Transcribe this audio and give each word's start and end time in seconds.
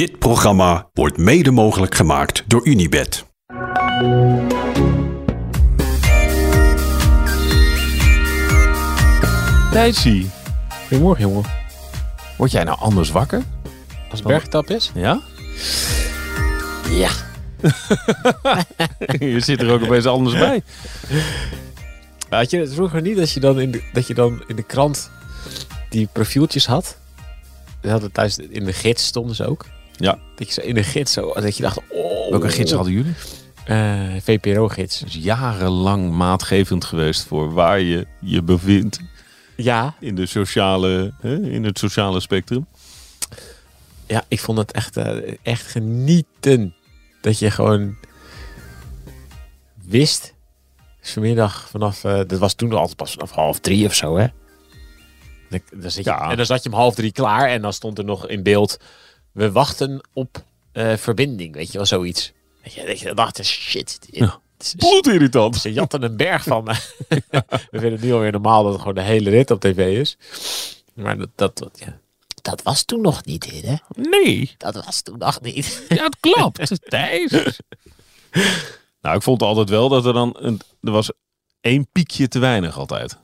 Dit 0.00 0.18
programma 0.18 0.88
wordt 0.92 1.16
mede 1.16 1.50
mogelijk 1.50 1.94
gemaakt 1.94 2.44
door 2.46 2.66
Unibed. 2.66 3.24
Thijsie, 9.70 10.30
Goedemorgen, 10.88 11.28
jongen. 11.28 11.44
word 12.36 12.50
jij 12.50 12.64
nou 12.64 12.78
anders 12.78 13.10
wakker? 13.10 13.42
Als 14.10 14.18
het 14.18 14.28
bergtap 14.28 14.70
is? 14.70 14.90
Ja? 14.94 15.20
Ja. 16.90 17.10
je 19.34 19.40
zit 19.40 19.60
er 19.60 19.72
ook 19.72 19.82
opeens 19.82 20.06
anders 20.06 20.38
bij. 20.38 20.62
Had 22.28 22.50
je 22.50 22.58
het 22.58 22.74
vroeger 22.74 23.02
niet 23.02 23.16
dat 23.16 23.32
je 23.32 23.40
dan 23.40 23.60
in 23.60 23.70
de, 23.70 23.82
dat 23.92 24.06
je 24.06 24.14
dan 24.14 24.42
in 24.46 24.56
de 24.56 24.64
krant 24.64 25.10
die 25.88 26.08
profieltjes 26.12 26.66
had? 26.66 26.98
We 27.80 27.90
hadden 27.90 28.12
thuis 28.12 28.38
in 28.38 28.64
de 28.64 28.72
gids 28.72 29.06
stonden 29.06 29.36
ze 29.36 29.46
ook. 29.46 29.66
Ja. 30.00 30.18
Dat 30.34 30.46
je 30.46 30.52
zo 30.52 30.60
in 30.60 30.74
de 30.74 30.82
gids 30.82 31.12
zo, 31.12 31.32
dat 31.32 31.56
je 31.56 31.62
dacht, 31.62 31.78
oh. 31.88 32.30
Welke 32.30 32.48
gids 32.48 32.72
hadden 32.72 32.92
jullie? 32.92 33.14
Eh, 33.64 34.16
VPRO-gids. 34.22 34.98
Dus 34.98 35.14
jarenlang 35.14 36.10
maatgevend 36.12 36.84
geweest 36.84 37.24
voor 37.26 37.52
waar 37.52 37.80
je 37.80 38.06
je 38.20 38.42
bevindt 38.42 39.00
Ja. 39.56 39.94
in, 40.00 40.14
de 40.14 40.26
sociale, 40.26 41.14
hè, 41.20 41.40
in 41.50 41.64
het 41.64 41.78
sociale 41.78 42.20
spectrum. 42.20 42.66
Ja, 44.06 44.24
ik 44.28 44.40
vond 44.40 44.58
het 44.58 44.72
echt, 44.72 44.96
eh, 44.96 45.34
echt 45.42 45.66
genieten. 45.66 46.74
Dat 47.20 47.38
je 47.38 47.50
gewoon 47.50 47.96
wist. 49.84 50.34
Dus 51.00 51.12
vanmiddag 51.12 51.68
vanaf, 51.70 52.04
eh, 52.04 52.20
dat 52.26 52.38
was 52.38 52.54
toen 52.54 52.72
altijd 52.72 52.96
pas 52.96 53.12
vanaf 53.12 53.30
half 53.30 53.58
drie 53.60 53.86
of 53.86 53.94
zo, 53.94 54.16
hè? 54.16 54.26
Dan, 55.50 55.60
dan 55.80 55.90
zit 55.90 56.04
je, 56.04 56.10
Ja. 56.10 56.30
En 56.30 56.36
dan 56.36 56.46
zat 56.46 56.62
je 56.62 56.70
om 56.70 56.76
half 56.76 56.94
drie 56.94 57.12
klaar 57.12 57.48
en 57.48 57.62
dan 57.62 57.72
stond 57.72 57.98
er 57.98 58.04
nog 58.04 58.26
in 58.28 58.42
beeld. 58.42 58.76
We 59.32 59.52
wachten 59.52 60.08
op 60.12 60.44
eh, 60.72 60.96
verbinding, 60.96 61.54
weet 61.54 61.66
je 61.66 61.76
wel, 61.76 61.86
zoiets. 61.86 62.32
Weet 62.62 62.72
je, 62.72 62.86
dat 62.86 63.00
je 63.00 63.14
dacht, 63.14 63.44
shit. 63.44 63.98
Ja. 64.10 64.40
Bloedirritant. 64.76 65.56
Ze 65.56 65.72
jatten 65.72 66.02
een 66.02 66.16
berg 66.16 66.42
van 66.42 66.64
me. 66.64 66.74
We 67.70 67.78
vinden 67.78 67.92
het 67.92 68.00
nu 68.00 68.12
alweer 68.12 68.32
normaal 68.32 68.62
dat 68.62 68.72
het 68.72 68.80
gewoon 68.80 68.96
de 68.96 69.02
hele 69.02 69.30
rit 69.30 69.50
op 69.50 69.60
tv 69.60 69.98
is. 69.98 70.16
Maar 70.94 71.18
dat, 71.18 71.28
dat, 71.34 71.58
dat, 71.58 71.78
ja. 71.84 71.98
dat 72.42 72.62
was 72.62 72.84
toen 72.84 73.00
nog 73.00 73.24
niet, 73.24 73.50
hè? 73.50 73.74
Nee, 74.10 74.54
Dat 74.56 74.84
was 74.84 75.02
toen 75.02 75.18
nog 75.18 75.40
niet. 75.40 75.84
ja, 75.88 76.04
het 76.04 76.16
klopt. 76.20 76.90
Thijs. 76.90 77.30
nou, 79.02 79.16
ik 79.16 79.22
vond 79.22 79.42
altijd 79.42 79.68
wel 79.68 79.88
dat 79.88 80.06
er 80.06 80.12
dan... 80.12 80.36
Een, 80.38 80.60
er 80.82 80.90
was 80.90 81.10
één 81.60 81.88
piekje 81.92 82.28
te 82.28 82.38
weinig 82.38 82.78
altijd. 82.78 83.16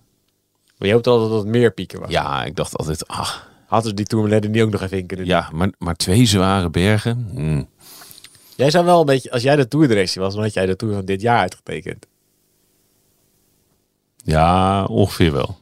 Maar 0.78 0.88
je 0.88 0.94
hoopt 0.94 1.06
altijd 1.06 1.30
dat 1.30 1.38
het 1.38 1.48
meer 1.48 1.72
pieken 1.72 2.00
was. 2.00 2.10
Ja, 2.10 2.44
ik 2.44 2.56
dacht 2.56 2.76
altijd... 2.76 3.08
Ah, 3.08 3.34
Hadden 3.66 3.88
ze 3.90 3.96
die 3.96 4.04
Tourmalet 4.04 4.50
niet 4.50 4.62
ook 4.62 4.70
nog 4.70 4.82
even 4.82 4.98
in 4.98 5.06
kunnen 5.06 5.26
doen? 5.26 5.34
ja, 5.34 5.48
maar, 5.52 5.70
maar 5.78 5.94
twee 5.94 6.26
zware 6.26 6.70
bergen... 6.70 7.28
hmm. 7.34 7.68
Jij 8.56 8.70
zou 8.70 8.84
wel 8.84 9.00
een 9.00 9.06
beetje, 9.06 9.30
als 9.30 9.42
jij 9.42 9.56
de 9.56 9.68
toerdirectie 9.68 10.20
was, 10.20 10.34
dan 10.34 10.42
had 10.42 10.52
jij 10.52 10.66
de 10.66 10.76
Tour 10.76 10.94
van 10.94 11.04
dit 11.04 11.20
jaar 11.20 11.38
uitgetekend. 11.38 12.06
Ja, 14.16 14.84
ongeveer 14.84 15.32
wel. 15.32 15.58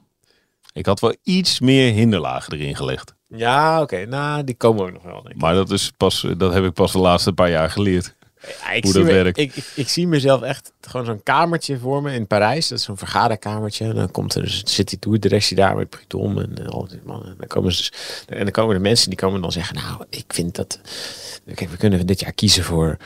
Ik 0.72 0.86
had 0.86 1.00
wel 1.00 1.16
iets 1.22 1.61
meer 1.61 1.92
hinderlagen 1.92 2.52
erin 2.52 2.77
gelegd. 2.77 3.14
Ja, 3.28 3.83
oké. 3.83 4.06
Nou, 4.06 4.44
die 4.44 4.55
komen 4.55 4.83
ook 4.84 4.92
nog 4.92 5.02
wel, 5.02 5.22
denk 5.22 5.34
ik. 5.34 5.41
Maar 5.41 5.55
dat, 5.55 5.70
is 5.70 5.92
pas, 5.96 6.27
dat 6.36 6.52
heb 6.52 6.64
ik 6.64 6.72
pas 6.72 6.92
de 6.92 6.98
laatste 6.98 7.33
paar 7.33 7.50
jaar 7.50 7.70
geleerd. 7.70 8.14
Ja, 8.47 8.70
ik 8.73 8.83
hoe 8.84 8.92
zie 8.92 9.03
dat 9.03 9.11
me- 9.12 9.23
werkt. 9.23 9.39
Ik, 9.39 9.56
ik, 9.56 9.64
ik 9.75 9.89
zie 9.89 10.06
mezelf 10.06 10.42
echt 10.42 10.73
gewoon 10.81 11.06
zo'n 11.06 11.23
kamertje 11.23 11.78
voor 11.78 12.03
me 12.03 12.12
in 12.14 12.27
Parijs. 12.27 12.69
Dat 12.69 12.78
is 12.78 12.84
zo'n 12.84 12.97
vergaderkamertje. 12.97 13.84
En 13.84 13.95
dan 13.95 14.11
komt 14.11 14.34
er 14.34 14.42
dus, 14.42 14.62
zit 14.64 14.89
die 14.89 14.98
toerdirectie 14.98 15.56
daar 15.56 15.77
met 15.77 15.91
Bruton 15.91 16.42
en 16.42 16.59
eh, 16.59 16.69
al 16.69 16.89
die 16.89 17.01
mannen. 17.05 17.28
En 17.28 17.34
dan 17.39 17.47
komen 17.47 17.73
ze 17.73 17.78
dus, 17.78 17.92
en 18.28 18.42
dan 18.42 18.51
komen 18.51 18.75
de 18.75 18.81
mensen 18.81 19.09
die 19.11 19.19
komen 19.19 19.41
dan 19.41 19.53
zeggen, 19.53 19.75
nou, 19.77 20.05
ik 20.11 20.25
vind 20.28 20.55
dat, 20.55 20.81
kijk, 21.55 21.70
we 21.70 21.77
kunnen 21.77 22.06
dit 22.06 22.20
jaar 22.20 22.33
kiezen 22.33 22.64
voor, 22.64 22.97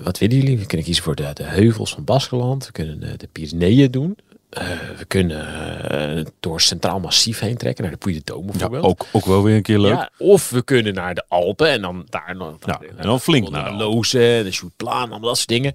wat 0.00 0.18
willen 0.18 0.36
jullie? 0.36 0.58
We 0.58 0.66
kunnen 0.66 0.86
kiezen 0.86 1.04
voor 1.04 1.14
de, 1.14 1.30
de 1.34 1.44
heuvels 1.44 1.94
van 1.94 2.04
Baskeland. 2.04 2.66
We 2.66 2.72
kunnen 2.72 3.00
de, 3.00 3.16
de 3.16 3.28
Pyreneeën 3.32 3.90
doen. 3.90 4.16
Eh, 4.52 4.66
we 4.98 5.04
kunnen 5.04 5.88
eh, 6.18 6.24
door 6.40 6.60
Centraal 6.60 7.00
Massief 7.00 7.38
heen 7.38 7.56
trekken 7.56 7.82
naar 7.82 7.92
de 7.92 7.98
Puy 7.98 8.12
de 8.12 8.32
Dôme 8.32 8.44
Ja, 8.46 8.50
bijvoorbeeld. 8.50 8.84
ook, 8.84 9.06
ook 9.12 9.24
wel 9.24 9.42
weer 9.42 9.56
een 9.56 9.62
keer 9.62 9.78
leuk. 9.78 9.92
Ja, 9.92 10.10
of 10.18 10.50
we 10.50 10.62
kunnen 10.62 10.94
naar 10.94 11.14
de 11.14 11.24
Alpen 11.28 11.68
en 11.68 11.80
dan 11.80 12.06
daar 12.08 12.36
nog. 12.36 12.56
Ja, 12.64 12.80
en 12.96 13.06
dan 13.06 13.20
flink 13.20 13.50
naar 13.50 13.64
de 13.64 13.68
de 13.68 13.72
Alpen. 13.74 13.94
Loze, 13.94 14.40
de 14.44 14.50
Sjoerdplaan, 14.50 15.10
allemaal 15.10 15.20
dat 15.20 15.36
soort 15.36 15.48
dingen. 15.48 15.72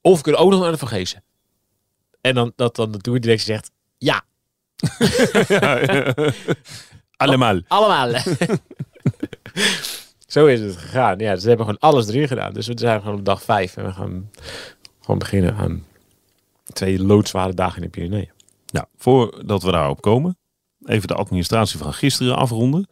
Of 0.00 0.16
we 0.16 0.22
kunnen 0.22 0.40
ook 0.40 0.50
nog 0.50 0.60
naar 0.60 0.72
de 0.72 0.78
Vergezen. 0.78 1.22
En 2.20 2.34
dan 2.34 2.52
dat 2.56 2.76
dan 2.76 2.92
de 2.92 2.98
toerdirectie 2.98 3.46
zegt, 3.46 3.70
ja, 3.98 4.24
Allemaal. 7.16 7.60
allemaal. 7.68 8.08
Zo 10.26 10.46
is 10.46 10.60
het 10.60 10.76
gegaan. 10.76 11.18
Ja, 11.18 11.36
ze 11.36 11.48
hebben 11.48 11.66
gewoon 11.66 11.80
alles 11.80 12.08
erin 12.08 12.28
gedaan. 12.28 12.52
Dus 12.52 12.66
we 12.66 12.72
zijn 12.76 13.00
gewoon 13.00 13.18
op 13.18 13.24
dag 13.24 13.42
vijf 13.42 13.76
en 13.76 13.84
we 13.84 13.92
gaan 13.92 14.30
gewoon 15.00 15.18
beginnen 15.18 15.54
aan 15.56 15.86
twee 16.72 17.02
loodzware 17.02 17.54
dagen 17.54 17.76
in 17.76 17.82
de 17.82 17.88
Pyreneeën. 17.88 18.30
Nou, 18.72 18.86
voordat 18.96 19.62
we 19.62 19.70
daarop 19.70 20.00
komen, 20.00 20.36
even 20.84 21.08
de 21.08 21.14
administratie 21.14 21.78
van 21.78 21.92
gisteren 21.92 22.36
afronden. 22.36 22.88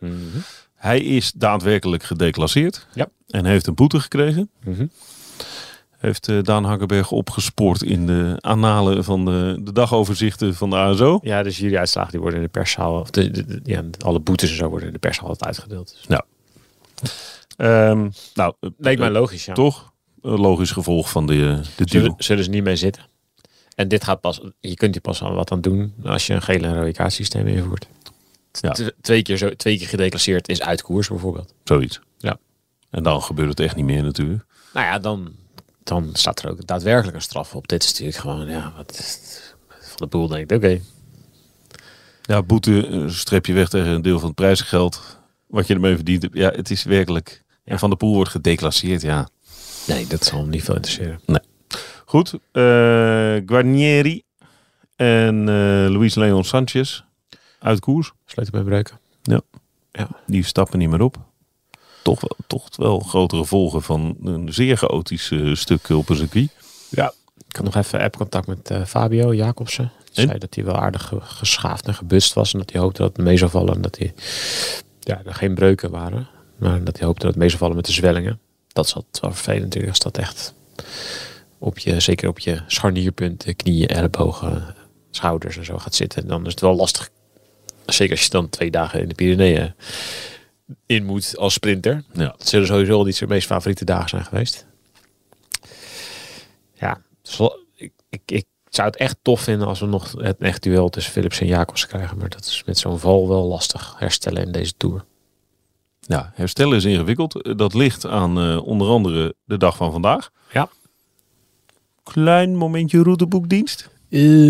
Hij 0.74 1.00
is 1.00 1.32
daadwerkelijk 1.32 2.02
gedeclasseerd 2.02 2.86
Ja. 2.94 3.06
en 3.28 3.44
heeft 3.44 3.66
een 3.66 3.74
boete 3.74 4.00
gekregen. 4.00 4.50
Mhm. 4.64 4.86
Heeft 5.98 6.28
eh, 6.28 6.42
Daan 6.42 6.64
Hakkenberg 6.64 7.10
opgespoord 7.10 7.82
in 7.82 8.06
de 8.06 8.36
analen 8.40 9.04
van 9.04 9.24
de, 9.24 9.60
de 9.60 9.72
dagoverzichten 9.72 10.54
van 10.54 10.70
de 10.70 10.76
ASO. 10.76 11.18
Ja, 11.22 11.42
dus 11.42 11.58
jullie 11.58 11.78
uitslagen 11.78 12.10
die 12.10 12.20
worden 12.20 12.38
in 12.38 12.44
de 12.44 12.50
perszaal, 12.50 13.00
of 13.00 13.10
de, 13.10 13.30
de- 13.30 13.44
de- 13.44 13.60
ja, 13.64 13.82
alle 13.98 14.20
boetes 14.20 14.50
en 14.50 14.56
zo 14.56 14.68
worden 14.68 14.86
in 14.86 14.92
de 14.92 14.98
perszaal 15.00 15.28
altijd 15.28 15.44
uitgedeeld. 15.46 15.96
Dus 16.08 16.18
Ehm, 17.56 18.08
nou, 18.34 18.54
eh, 18.60 18.70
leek 18.78 18.98
mij 18.98 19.06
eh, 19.08 19.12
logisch, 19.14 19.44
ja. 19.44 19.52
toch 19.54 19.92
een 20.22 20.40
logisch 20.40 20.70
gevolg 20.70 21.10
van 21.10 21.26
de, 21.26 21.34
de 21.76 21.84
deal. 21.84 22.02
Zullen, 22.02 22.14
zullen 22.18 22.44
ze 22.44 22.50
niet 22.50 22.64
mee 22.64 22.76
zitten. 22.76 23.02
En 23.82 23.88
dit 23.88 24.04
gaat 24.04 24.20
pas, 24.20 24.40
je 24.60 24.74
kunt 24.74 24.92
hier 24.92 25.02
pas 25.02 25.22
aan 25.22 25.34
wat 25.34 25.50
aan 25.50 25.60
doen 25.60 25.94
als 26.04 26.26
je 26.26 26.32
een 26.34 26.42
gele 26.42 26.66
en 26.66 26.74
rode 26.76 26.92
kaartsysteem 26.92 27.46
invoert. 27.46 27.86
Ja. 28.60 28.70
T- 28.70 28.92
Twee 29.00 29.22
keer, 29.22 29.36
zo, 29.36 29.56
twee 29.56 29.78
keer 29.78 29.88
gedeclasseerd 29.88 30.48
is 30.48 30.60
uit 30.62 30.82
koers 30.82 31.08
bijvoorbeeld. 31.08 31.54
Zoiets. 31.64 32.00
Ja. 32.18 32.38
En 32.90 33.02
dan 33.02 33.22
gebeurt 33.22 33.48
het 33.48 33.60
echt 33.60 33.76
niet 33.76 33.84
meer 33.84 34.02
natuurlijk. 34.02 34.44
Nou 34.72 34.86
ja, 34.86 34.98
dan, 34.98 35.32
dan 35.82 36.10
staat 36.12 36.42
er 36.42 36.50
ook 36.50 36.66
daadwerkelijk 36.66 37.16
een 37.16 37.22
straf 37.22 37.54
op. 37.54 37.68
Dit 37.68 37.82
is 37.82 37.88
natuurlijk 37.90 38.16
gewoon, 38.18 38.48
ja, 38.48 38.72
wat 38.76 38.96
het? 38.96 39.54
Van 39.80 39.96
de 39.96 40.06
boel 40.06 40.28
denkt, 40.28 40.52
oké. 40.52 40.80
Ja, 42.22 42.42
boete 42.42 42.86
eh, 42.86 43.08
strep 43.08 43.46
je 43.46 43.52
weg 43.52 43.68
tegen 43.68 43.88
een 43.88 44.02
deel 44.02 44.18
van 44.18 44.26
het 44.26 44.36
prijzengeld. 44.36 45.18
Wat 45.46 45.66
je 45.66 45.74
ermee 45.74 45.94
verdient. 45.94 46.26
Ja, 46.32 46.50
het 46.50 46.70
is 46.70 46.82
werkelijk. 46.84 47.42
En 47.64 47.78
Van 47.78 47.90
de 47.90 47.96
Poel 47.96 48.14
wordt 48.14 48.30
gedeclasseerd, 48.30 49.02
ja. 49.02 49.28
Nee, 49.86 50.06
dat 50.06 50.24
zal 50.24 50.38
hem 50.38 50.48
niet 50.48 50.62
veel 50.64 50.74
interesseren. 50.74 51.20
Goed. 52.12 52.32
eh 52.52 52.62
Guarnieri 53.46 54.22
en 54.96 55.48
eh 55.48 55.90
Luis 55.96 56.14
Leon 56.14 56.44
Sanchez 56.44 57.02
uit 57.58 57.80
koers. 57.80 58.12
Sleutelbeenbreuken. 58.26 59.00
Die 60.26 60.44
stappen 60.44 60.78
niet 60.78 60.88
meer 60.90 61.00
op. 61.00 61.16
Toch 62.02 62.20
wel, 62.20 62.36
toch 62.46 62.76
wel 62.76 62.98
grotere 62.98 63.40
gevolgen 63.40 63.82
van 63.82 64.16
een 64.24 64.52
zeer 64.52 64.76
chaotisch 64.76 65.30
eh, 65.30 65.54
stuk 65.54 65.88
op 65.88 66.08
een 66.08 66.16
circuit. 66.16 66.50
Ja. 66.90 67.12
Ik 67.48 67.56
had 67.56 67.64
nog 67.64 67.74
even 67.76 68.00
app-contact 68.00 68.46
met 68.46 68.70
Fabio 68.86 69.34
Jacobsen. 69.34 69.92
Die 70.04 70.22
En? 70.22 70.26
zei 70.26 70.38
dat 70.38 70.54
hij 70.54 70.64
wel 70.64 70.76
aardig 70.76 71.02
ge- 71.02 71.20
geschaafd 71.20 71.86
en 71.86 71.94
gebust 71.94 72.32
was. 72.32 72.52
En 72.52 72.58
dat 72.58 72.72
hij 72.72 72.80
hoopte 72.80 73.02
dat 73.02 73.16
het 73.16 73.24
mee 73.26 73.36
zou 73.36 73.50
vallen. 73.50 73.74
En 73.74 73.80
dat 73.82 73.98
hij, 73.98 74.14
ja, 75.00 75.20
er 75.24 75.34
geen 75.34 75.54
breuken 75.54 75.90
waren. 75.90 76.28
Maar 76.56 76.84
dat 76.84 76.96
hij 76.98 77.06
hoopte 77.06 77.20
dat 77.22 77.30
het 77.30 77.38
mee 77.40 77.48
zou 77.48 77.60
vallen 77.60 77.76
met 77.76 77.86
de 77.86 77.92
zwellingen. 77.92 78.40
Dat 78.68 78.86
is 78.86 78.94
altijd 78.94 79.20
wel 79.20 79.32
vervelend 79.32 79.62
natuurlijk. 79.62 79.92
Als 79.92 79.98
dat 80.12 80.18
echt 80.18 80.54
op 81.62 81.78
je, 81.78 82.00
zeker 82.00 82.28
op 82.28 82.38
je 82.38 82.62
scharnierpunten, 82.66 83.56
knieën, 83.56 83.88
ellebogen, 83.88 84.74
schouders 85.10 85.56
en 85.56 85.64
zo 85.64 85.78
gaat 85.78 85.94
zitten. 85.94 86.26
Dan 86.26 86.46
is 86.46 86.50
het 86.50 86.60
wel 86.60 86.74
lastig. 86.74 87.10
Zeker 87.86 88.12
als 88.16 88.24
je 88.24 88.30
dan 88.30 88.48
twee 88.48 88.70
dagen 88.70 89.00
in 89.00 89.08
de 89.08 89.14
Pyreneeën 89.14 89.74
in 90.86 91.04
moet 91.04 91.36
als 91.36 91.52
sprinter. 91.52 92.04
Ja. 92.12 92.34
Het 92.38 92.48
zullen 92.48 92.66
sowieso 92.66 92.92
wel 92.92 93.04
niet 93.04 93.16
zijn 93.16 93.30
meest 93.30 93.46
favoriete 93.46 93.84
dagen 93.84 94.08
zijn 94.08 94.24
geweest. 94.24 94.66
Ja, 96.74 97.00
ik, 97.74 97.92
ik, 98.08 98.20
ik 98.26 98.46
zou 98.68 98.88
het 98.88 98.96
echt 98.96 99.16
tof 99.22 99.40
vinden 99.40 99.66
als 99.66 99.80
we 99.80 99.86
nog 99.86 100.12
het 100.18 100.38
echt 100.38 100.62
duel 100.62 100.88
tussen 100.88 101.12
Philips 101.12 101.40
en 101.40 101.46
Jacobs 101.46 101.86
krijgen. 101.86 102.18
Maar 102.18 102.28
dat 102.28 102.44
is 102.44 102.62
met 102.66 102.78
zo'n 102.78 102.98
val 102.98 103.28
wel 103.28 103.44
lastig 103.44 103.94
herstellen 103.98 104.42
in 104.42 104.52
deze 104.52 104.72
Tour. 104.76 105.04
Ja, 106.00 106.32
herstellen 106.34 106.76
is 106.76 106.84
ingewikkeld. 106.84 107.42
Eh, 107.42 107.56
Dat 107.56 107.74
ligt 107.74 108.06
aan 108.06 108.38
eh, 108.38 108.66
onder 108.66 108.88
andere 108.88 109.34
de 109.44 109.56
dag 109.56 109.76
van 109.76 109.92
vandaag. 109.92 110.30
Ja. 110.52 110.68
Klein 112.02 112.56
momentje 112.56 113.02
routeboekdienst. 113.02 113.88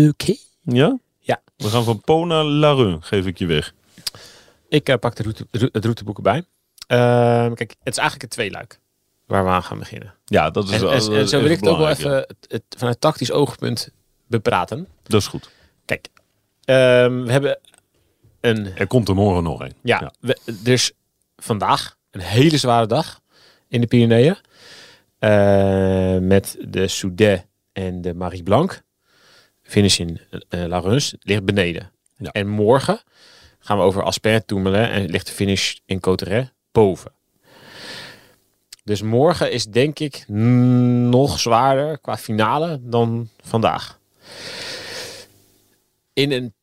Oké. 0.09 0.35
Ja? 0.61 0.97
Ja. 1.19 1.41
We 1.57 1.67
gaan 1.67 1.83
van 1.83 2.01
Po 2.01 2.25
naar 2.25 2.43
Larun, 2.43 3.03
geef 3.03 3.25
ik 3.25 3.37
je 3.37 3.45
weg. 3.45 3.73
Ik 4.69 4.89
eh, 4.89 4.97
pak 4.97 5.15
de 5.15 5.23
route, 5.23 5.47
het 5.71 5.83
routeboek 5.83 6.17
erbij. 6.17 6.43
Ehm, 6.87 7.53
kijk, 7.53 7.75
het 7.83 7.93
is 7.93 7.97
eigenlijk 7.97 8.23
een 8.23 8.29
tweeluik 8.29 8.79
waar 9.25 9.43
we 9.43 9.49
aan 9.49 9.63
gaan 9.63 9.79
beginnen. 9.79 10.13
Ja, 10.25 10.49
dat 10.49 10.63
is, 10.63 10.71
En, 10.71 10.81
wel- 10.81 10.91
en, 10.91 11.27
zo 11.27 11.41
wil 11.41 11.49
ik 11.49 11.59
het 11.59 11.69
ook 11.69 11.77
wel 11.77 11.89
even 11.89 12.11
het, 12.15 12.35
het, 12.47 12.63
vanuit 12.77 13.01
tactisch 13.01 13.31
oogpunt 13.31 13.89
bepraten. 14.27 14.87
Dat 15.03 15.21
is 15.21 15.27
goed. 15.27 15.49
Kijk, 15.85 16.07
ehm, 16.65 17.21
we 17.23 17.31
hebben 17.31 17.59
een 18.41 18.75
Er 18.77 18.87
komt 18.87 19.07
er 19.07 19.15
morgen 19.15 19.43
nog 19.43 19.59
een. 19.59 19.73
Ja, 19.83 20.11
we- 20.19 20.37
is 20.63 20.91
vandaag 21.35 21.95
een 22.11 22.21
hele 22.21 22.57
zware 22.57 22.85
dag 22.87 23.19
in 23.67 23.81
de 23.81 23.87
Pyreneeën. 23.87 24.37
Eh, 25.23 26.17
met 26.17 26.57
de 26.67 26.87
Soudet 26.87 27.45
en 27.71 28.01
de 28.01 28.13
Marie 28.13 28.43
Blanc. 28.43 28.81
Finish 29.61 29.99
in 29.99 30.19
eh 30.49 30.65
La 30.65 30.79
Rance 30.79 31.17
ligt 31.19 31.45
beneden. 31.45 31.91
Ja. 32.17 32.31
En 32.31 32.47
morgen 32.47 32.99
gaan 33.59 33.77
we 33.77 33.83
over 33.83 34.03
Asper 34.03 34.45
Tourmalet 34.45 34.89
en 34.89 35.05
ligt 35.05 35.27
de 35.27 35.33
finish 35.33 35.75
in 35.85 35.99
Coteret 35.99 36.53
boven. 36.71 37.11
Dus 38.83 39.01
morgen 39.01 39.51
is 39.51 39.65
denk 39.65 39.99
ik 39.99 40.25
nog 40.27 41.39
zwaarder 41.39 41.97
qua 41.97 42.17
finale 42.17 42.79
dan 42.81 43.29
vandaag. 43.41 43.99
In 46.13 46.31
een 46.31 46.53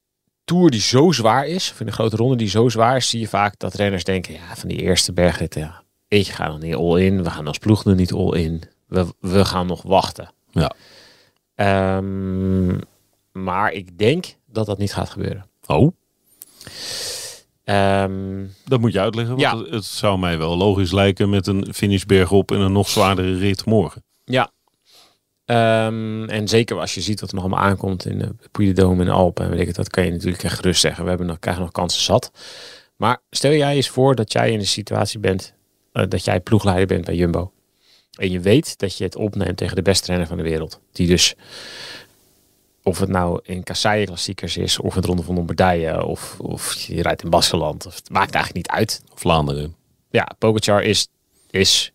tour 0.45 0.71
die 0.71 0.81
zo 0.81 1.13
zwaar 1.13 1.47
is, 1.47 1.71
of 1.71 1.81
in 1.81 1.87
een 1.87 1.93
grote 1.93 2.17
ronde 2.17 2.37
die 2.37 2.49
zo 2.49 2.69
zwaar 2.69 2.97
is, 2.97 3.09
zie 3.09 3.21
je 3.21 3.29
vaak 3.29 3.59
dat 3.59 3.75
renners 3.75 4.05
denken, 4.05 4.33
ja, 4.33 4.57
van 4.57 4.69
die 4.69 4.81
eerste 4.81 5.13
bergritten, 5.13 5.61
ja, 5.61 5.80
ik 6.19 6.27
ga 6.29 6.49
nog 6.49 6.61
niet 6.61 6.75
all 6.75 7.01
in, 7.01 7.23
we 7.23 7.31
gaan 7.31 7.47
als 7.47 7.59
ploeg 7.59 7.85
er 7.85 7.95
niet 7.95 8.13
all 8.13 8.33
in, 8.39 8.63
we, 8.87 9.07
we 9.21 9.45
gaan 9.45 9.67
nog 9.67 9.83
wachten. 9.83 10.31
Ja. 10.51 10.73
Ehm, 11.55 12.79
maar 13.33 13.73
ik 13.73 13.99
denk 13.99 14.25
dat 14.47 14.67
dat 14.67 14.79
niet 14.79 14.93
gaat 14.93 15.11
gebeuren. 15.11 15.47
Oh, 15.67 15.93
Ehm, 17.65 18.45
dat 18.65 18.81
moet 18.81 18.93
je 18.93 19.01
uitleggen. 19.01 19.37
Want 19.37 19.47
Ja. 19.47 19.59
het, 19.59 19.71
het 19.71 19.85
zou 19.85 20.19
mij 20.19 20.39
wel 20.39 20.57
logisch 20.57 20.93
lijken 20.93 21.31
met 21.31 21.47
een 21.47 21.75
finish 21.75 22.05
bergop 22.05 22.51
en 22.53 22.61
een 22.61 22.73
nog 22.73 22.89
zwaardere 22.89 23.37
rit 23.37 23.65
morgen. 23.65 24.05
Ja. 24.25 24.51
Ehm, 25.45 26.25
en 26.25 26.49
zeker 26.49 26.79
als 26.81 26.95
je 26.95 27.01
ziet 27.01 27.21
wat 27.21 27.29
er 27.29 27.35
nog 27.35 27.45
allemaal 27.45 27.65
aankomt 27.65 28.07
in 28.07 28.19
de 28.19 28.35
Puy 28.51 28.73
de 28.73 28.83
Dôme 28.83 28.99
en 28.99 29.05
de 29.05 29.11
Alpen. 29.11 29.45
En 29.45 29.51
weet 29.51 29.61
ik 29.61 29.67
het, 29.67 29.77
dat 29.77 29.91
kan 29.91 30.05
je 30.05 30.11
natuurlijk 30.11 30.43
echt 30.43 30.57
gerust 30.57 30.81
zeggen. 30.81 31.03
We 31.03 31.09
hebben 31.09 31.27
nog, 31.27 31.39
krijgen 31.39 31.63
nog 31.63 31.73
kansen 31.73 32.03
zat. 32.03 32.33
Maar 32.97 33.23
stel 33.31 33.53
jij 33.53 33.75
eens 33.75 33.89
voor 33.89 34.15
dat 34.15 34.33
jij 34.33 34.51
in 34.53 34.59
een 34.59 34.67
situatie 34.67 35.19
bent 35.21 35.55
eh, 35.93 36.05
dat 36.09 36.25
jij 36.25 36.41
ploegleider 36.41 36.87
bent 36.87 37.05
bij 37.05 37.15
Jumbo. 37.15 37.53
En 38.19 38.31
je 38.31 38.41
weet 38.41 38.79
dat 38.79 38.97
je 38.97 39.05
het 39.05 39.17
opneemt 39.17 39.57
tegen 39.57 39.77
de 39.77 39.83
beste 39.83 40.07
renner 40.07 40.27
van 40.27 40.37
de 40.37 40.43
wereld. 40.43 40.81
Die 40.93 41.07
dus, 41.07 41.35
of 42.83 42.99
het 42.99 43.09
nou 43.09 43.41
in 43.43 43.63
kasseien 43.63 44.07
klassiekers 44.07 44.57
is, 44.57 44.79
of 44.79 44.95
het 44.95 45.05
Ronde 45.05 45.23
van 45.23 45.35
Lombardije, 45.35 46.05
of, 46.05 46.41
of 46.41 46.75
je 46.75 47.03
rijdt 47.03 47.23
in 47.23 47.31
Baskeland. 47.31 47.87
Of, 47.87 47.95
het 47.95 48.11
maakt 48.11 48.35
eigenlijk 48.35 48.67
niet 48.67 48.77
uit 48.77 49.03
Vlaanderen. 49.15 49.75
ja, 50.11 50.29
Pogacar 50.39 50.83
is, 50.83 51.09
is 51.51 51.93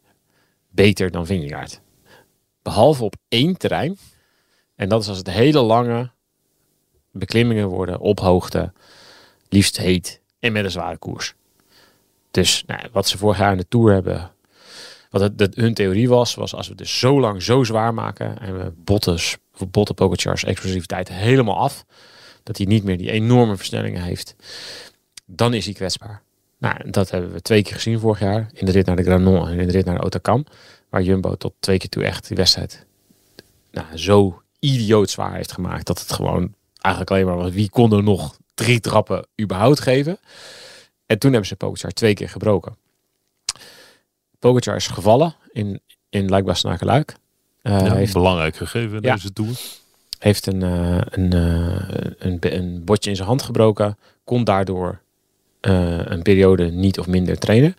beter 0.70 1.12
dan 1.12 1.26
Vingegaard. 1.26 1.82
Behalve 2.62 3.04
op 3.04 3.16
één 3.28 3.58
terrein. 3.58 3.98
En 4.76 4.90
dat 4.90 5.02
is 5.02 5.08
als 5.08 5.18
het 5.18 5.30
hele 5.30 5.62
lange 5.62 6.12
beklimmingen 7.12 7.68
worden 7.68 8.00
op 8.00 8.20
hoogte. 8.20 8.74
Liefst 9.50 9.78
heet 9.78 10.22
en 10.40 10.52
met 10.52 10.64
een 10.64 10.72
zware 10.72 10.98
koers. 10.98 11.34
Dus 12.36 12.64
nou, 12.66 12.82
wat 12.92 13.08
ze 13.08 13.18
vorig 13.18 13.38
jaar 13.38 13.52
in 13.52 13.58
de 13.58 13.68
Tour 13.68 13.94
hebben. 13.94 14.32
Wat 15.10 15.22
het, 15.22 15.56
hun 15.56 15.74
theorie 15.74 16.10
was, 16.10 16.36
was 16.36 16.56
als 16.56 16.68
we 16.68 16.76
dus 16.76 17.00
zo 17.00 17.20
lang 17.20 17.44
zo 17.44 17.64
zwaar 17.64 17.94
maken. 17.94 18.40
En 18.40 18.58
we 18.58 18.74
bottes, 18.76 19.38
botten 19.72 19.96
Pogacar's 19.96 20.44
explosiviteit 20.44 21.10
helemaal 21.10 21.58
af. 21.58 21.86
Dat 22.44 22.58
hij 22.58 22.66
niet 22.66 22.84
meer 22.84 22.98
die 22.98 23.12
enorme 23.12 23.56
versnellingen 23.56 24.02
heeft. 24.02 24.36
Dan 25.26 25.54
is 25.54 25.66
hij 25.66 25.74
kwetsbaar. 25.74 26.22
Nou, 26.58 26.92
dat 26.92 27.10
hebben 27.10 27.32
we 27.32 27.42
twee 27.42 27.64
keer 27.64 27.74
gezien 27.74 28.00
vorig 28.00 28.20
jaar. 28.20 28.50
In 28.54 28.66
de 28.66 28.72
rit 28.72 28.86
naar 28.86 28.96
de 28.96 29.04
Granon 29.04 29.48
en 29.48 29.60
in 29.60 29.68
de 29.68 29.74
rit 29.74 29.86
naar 29.86 29.98
de 29.98 30.04
Otakam. 30.04 30.46
Waar 30.90 31.02
Jumbo 31.02 31.36
tot 31.36 31.54
twee 31.60 31.78
keer 31.78 31.90
toe 31.90 32.04
echt 32.04 32.28
die 32.28 32.38
wedstrijd 32.38 32.86
nou, 33.72 33.98
zo 33.98 34.42
idioot 34.60 35.10
zwaar 35.10 35.36
heeft 35.36 35.52
gemaakt. 35.52 35.88
Dat 35.88 36.00
het 36.00 36.12
gewoon 36.12 36.54
eigenlijk 36.82 37.12
alleen 37.12 37.26
maar 37.26 37.44
was. 37.44 37.52
Wie 37.52 37.70
kon 37.70 37.94
er 37.94 38.04
nog 38.04 38.38
drie 38.54 38.80
trappen 38.80 39.28
überhaupt 39.42 39.80
geven? 39.80 40.20
En 41.06 41.20
toen 41.20 41.32
hebben 41.32 41.50
ze 41.50 41.56
Pogacar 41.56 41.92
twee 41.92 42.14
keer 42.14 42.30
gebroken. 42.30 42.76
Pogacar 44.40 44.76
is 44.76 44.88
gevallen 44.88 45.36
in, 45.52 45.82
in 46.10 46.30
Luik-Bastenaken-Luik. 46.30 47.16
Eh, 47.62 47.80
Ja, 47.86 47.94
heeft 47.96 48.14
Belangrijk 48.14 48.56
gegeven 48.56 49.02
Ja. 49.02 49.14
deze 49.14 49.34
Tour. 49.34 49.56
heeft 50.20 50.46
een, 50.46 50.64
eh, 50.64 50.98
een, 51.10 51.34
eh, 51.34 52.14
een, 52.18 52.38
een 52.40 52.84
botje 52.84 53.10
in 53.10 53.16
zijn 53.16 53.28
hand 53.28 53.42
gebroken. 53.42 53.98
Kon 54.24 54.44
daardoor 54.44 55.04
een 55.62 56.22
periode 56.22 56.72
niet 56.72 57.00
of 57.00 57.08
minder 57.08 57.38
trainen. 57.40 57.76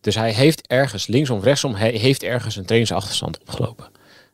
Dus 0.00 0.14
hij 0.14 0.32
heeft 0.32 0.66
ergens, 0.66 1.06
linksom 1.06 1.38
of 1.38 1.44
rechtsom, 1.44 1.74
hij 1.74 1.90
heeft 1.90 2.22
ergens 2.22 2.56
een 2.56 2.64
trainingsachterstand 2.64 3.38
opgelopen. 3.40 3.86